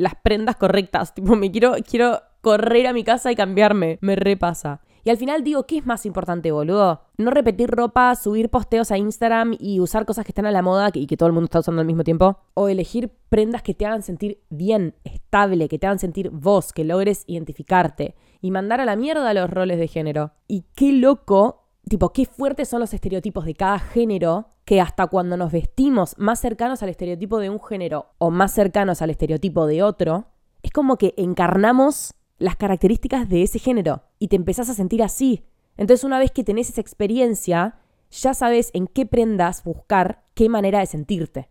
las 0.00 0.14
prendas 0.14 0.56
correctas. 0.56 1.14
Tipo, 1.20 1.36
me 1.36 1.50
quiero, 1.50 1.74
quiero 1.88 2.20
correr 2.40 2.86
a 2.86 2.92
mi 2.92 3.04
casa 3.04 3.30
y 3.30 3.36
cambiarme. 3.36 3.98
Me 4.00 4.16
repasa. 4.16 4.80
Y 5.02 5.08
al 5.08 5.16
final 5.16 5.42
digo, 5.42 5.66
¿qué 5.66 5.78
es 5.78 5.86
más 5.86 6.04
importante, 6.04 6.52
boludo? 6.52 7.02
No 7.16 7.30
repetir 7.30 7.70
ropa, 7.70 8.14
subir 8.16 8.50
posteos 8.50 8.90
a 8.90 8.98
Instagram 8.98 9.56
y 9.58 9.80
usar 9.80 10.04
cosas 10.04 10.26
que 10.26 10.30
están 10.30 10.44
a 10.44 10.50
la 10.50 10.60
moda 10.60 10.90
y 10.92 11.06
que 11.06 11.16
todo 11.16 11.26
el 11.26 11.32
mundo 11.32 11.46
está 11.46 11.60
usando 11.60 11.80
al 11.80 11.86
mismo 11.86 12.04
tiempo. 12.04 12.38
O 12.52 12.68
elegir 12.68 13.10
prendas 13.30 13.62
que 13.62 13.72
te 13.72 13.86
hagan 13.86 14.02
sentir 14.02 14.42
bien, 14.50 14.94
estable, 15.04 15.68
que 15.68 15.78
te 15.78 15.86
hagan 15.86 15.98
sentir 15.98 16.28
vos, 16.30 16.74
que 16.74 16.84
logres 16.84 17.24
identificarte. 17.26 18.14
Y 18.42 18.50
mandar 18.50 18.80
a 18.80 18.84
la 18.84 18.96
mierda 18.96 19.32
los 19.32 19.48
roles 19.48 19.78
de 19.78 19.88
género. 19.88 20.32
Y 20.46 20.64
qué 20.74 20.92
loco, 20.92 21.59
tipo, 21.90 22.12
qué 22.12 22.24
fuertes 22.24 22.68
son 22.68 22.78
los 22.78 22.94
estereotipos 22.94 23.44
de 23.44 23.54
cada 23.54 23.80
género 23.80 24.46
que 24.64 24.80
hasta 24.80 25.08
cuando 25.08 25.36
nos 25.36 25.50
vestimos 25.50 26.14
más 26.18 26.40
cercanos 26.40 26.84
al 26.84 26.88
estereotipo 26.88 27.38
de 27.40 27.50
un 27.50 27.60
género 27.60 28.14
o 28.18 28.30
más 28.30 28.54
cercanos 28.54 29.02
al 29.02 29.10
estereotipo 29.10 29.66
de 29.66 29.82
otro, 29.82 30.26
es 30.62 30.70
como 30.70 30.96
que 30.98 31.14
encarnamos 31.16 32.14
las 32.38 32.54
características 32.54 33.28
de 33.28 33.42
ese 33.42 33.58
género 33.58 34.04
y 34.20 34.28
te 34.28 34.36
empezás 34.36 34.70
a 34.70 34.74
sentir 34.74 35.02
así. 35.02 35.44
Entonces 35.76 36.04
una 36.04 36.20
vez 36.20 36.30
que 36.30 36.44
tenés 36.44 36.70
esa 36.70 36.80
experiencia, 36.80 37.80
ya 38.12 38.34
sabes 38.34 38.70
en 38.72 38.86
qué 38.86 39.04
prendas 39.04 39.64
buscar 39.64 40.22
qué 40.34 40.48
manera 40.48 40.78
de 40.78 40.86
sentirte. 40.86 41.50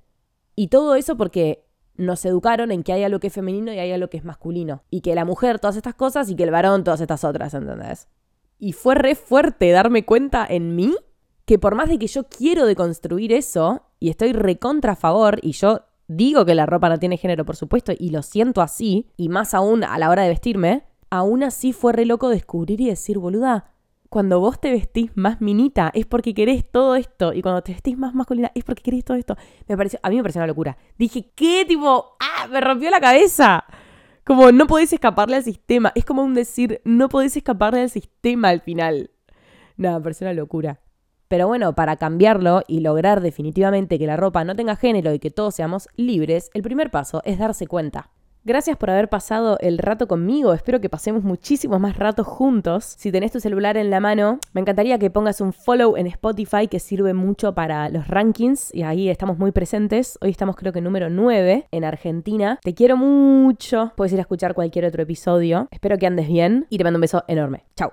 Y 0.56 0.70
todo 0.70 0.96
eso 0.96 1.18
porque 1.18 1.66
nos 1.96 2.24
educaron 2.24 2.72
en 2.72 2.84
que 2.84 2.94
hay 2.94 3.04
algo 3.04 3.20
que 3.20 3.28
es 3.28 3.34
femenino 3.34 3.74
y 3.74 3.80
hay 3.80 3.92
algo 3.92 4.10
que 4.10 4.16
es 4.16 4.24
masculino. 4.24 4.84
Y 4.90 5.02
que 5.02 5.16
la 5.16 5.26
mujer 5.26 5.60
todas 5.60 5.76
estas 5.76 5.96
cosas 5.96 6.30
y 6.30 6.38
que 6.38 6.44
el 6.44 6.52
varón 6.52 6.86
todas 6.86 7.02
estas 7.02 7.26
otras, 7.26 7.54
¿entendés? 7.54 8.08
Y 8.60 8.74
fue 8.74 8.96
re 8.96 9.16
fuerte 9.16 9.72
darme 9.72 10.06
cuenta 10.06 10.46
en 10.48 10.76
mí 10.76 10.96
que 11.46 11.58
por 11.58 11.74
más 11.74 11.90
de 11.90 11.98
que 11.98 12.08
yo 12.08 12.26
quiero 12.26 12.66
deconstruir 12.68 13.34
eso 13.34 13.82
y 14.00 14.10
estoy 14.10 14.34
recontra 14.34 14.92
a 14.92 14.96
favor 14.96 15.40
y 15.42 15.54
yo 15.54 15.86
digo 16.08 16.46
que 16.46 16.54
la 16.54 16.66
ropa 16.66 16.90
no 16.90 17.00
tiene 17.00 17.18
género, 17.18 17.46
por 17.46 17.56
supuesto, 17.56 17.94
y 17.98 18.10
lo 18.10 18.22
siento 18.22 18.62
así, 18.62 19.08
y 19.16 19.30
más 19.30 19.54
aún 19.54 19.84
a 19.84 19.98
la 19.98 20.10
hora 20.10 20.24
de 20.24 20.30
vestirme, 20.30 20.84
aún 21.10 21.44
así 21.44 21.72
fue 21.74 21.94
re 21.94 22.06
loco 22.06 22.30
descubrir 22.30 22.82
y 22.82 22.88
decir, 22.88 23.18
boluda, 23.18 23.72
cuando 24.10 24.40
vos 24.40 24.60
te 24.60 24.72
vestís 24.72 25.12
más 25.16 25.40
minita 25.40 25.92
es 25.94 26.08
porque 26.08 26.34
querés 26.34 26.70
todo 26.70 26.96
esto. 26.96 27.32
Y 27.34 27.42
cuando 27.42 27.62
te 27.62 27.74
vestís 27.74 27.98
más 27.98 28.16
masculina 28.16 28.52
es 28.56 28.64
porque 28.64 28.82
querés 28.82 29.06
todo 29.06 29.18
esto. 29.18 29.38
Me 29.68 29.78
pareció, 29.78 30.00
a 30.02 30.10
mí 30.10 30.16
me 30.16 30.24
pareció 30.24 30.40
una 30.40 30.48
locura. 30.48 30.78
Dije, 30.98 31.32
¿qué? 31.36 31.64
Tipo, 31.68 32.18
¡ah! 32.20 32.48
Me 32.48 32.60
rompió 32.60 32.90
la 32.90 33.00
cabeza. 33.00 33.64
Como 34.30 34.52
no 34.52 34.68
podés 34.68 34.94
escaparle 34.94 35.38
al 35.38 35.44
sistema. 35.44 35.92
Es 35.96 36.06
como 36.06 36.22
un 36.22 36.36
decir, 36.36 36.82
no 36.86 37.10
podés 37.10 37.36
escaparle 37.36 37.82
al 37.82 37.90
sistema 37.90 38.50
al 38.50 38.62
final. 38.62 39.10
Nada, 39.76 39.98
me 39.98 40.04
pareció 40.04 40.28
una 40.28 40.36
locura. 40.36 40.82
Pero 41.28 41.48
bueno, 41.48 41.74
para 41.74 41.96
cambiarlo 41.96 42.62
y 42.68 42.82
lograr 42.82 43.22
definitivamente 43.22 43.98
que 43.98 44.06
la 44.06 44.18
ropa 44.18 44.44
no 44.44 44.56
tenga 44.56 44.76
género 44.76 45.16
y 45.16 45.20
que 45.20 45.32
todos 45.32 45.56
seamos 45.56 45.90
libres, 45.96 46.52
el 46.54 46.62
primer 46.62 46.92
paso 46.92 47.24
es 47.26 47.40
darse 47.40 47.66
cuenta. 47.66 48.12
Gracias 48.46 48.78
por 48.78 48.90
haber 48.90 49.10
pasado 49.10 49.58
el 49.60 49.78
rato 49.78 50.08
conmigo. 50.08 50.54
Espero 50.54 50.80
que 50.80 50.90
pasemos 50.90 51.24
muchísimos 51.24 51.80
más 51.80 51.98
ratos 51.98 52.26
juntos. 52.26 52.96
Si 52.98 53.12
tenés 53.12 53.32
tu 53.32 53.40
celular 53.40 53.78
en 53.78 53.90
la 53.90 54.00
mano, 54.00 54.40
me 54.54 54.62
encantaría 54.62 54.98
que 54.98 55.10
pongas 55.10 55.42
un 55.42 55.52
follow 55.52 55.98
en 55.98 56.08
Spotify 56.08 56.68
que 56.68 56.80
sirve 56.80 57.14
mucho 57.14 57.54
para 57.54 57.90
los 57.90 58.08
rankings 58.08 58.74
y 58.74 58.84
ahí 58.84 59.10
estamos 59.10 59.38
muy 59.38 59.52
presentes. 59.52 60.18
Hoy 60.22 60.30
estamos 60.30 60.56
creo 60.56 60.72
que 60.72 60.82
número 60.82 61.10
9 61.10 61.68
en 61.72 61.84
Argentina. 61.84 62.60
Te 62.64 62.74
quiero 62.74 62.98
mucho. 62.98 63.92
Puedes 63.98 64.14
ir 64.14 64.20
a 64.20 64.22
escuchar 64.22 64.54
cualquier 64.54 64.86
otro 64.86 65.04
episodio. 65.04 65.68
Espero 65.72 65.98
que 65.98 66.08
andes 66.08 66.28
bien 66.28 66.66
y 66.70 66.78
te 66.78 66.84
mando 66.84 66.98
un 66.98 67.02
beso 67.02 67.24
enorme. 67.28 67.66
Chao. 67.76 67.92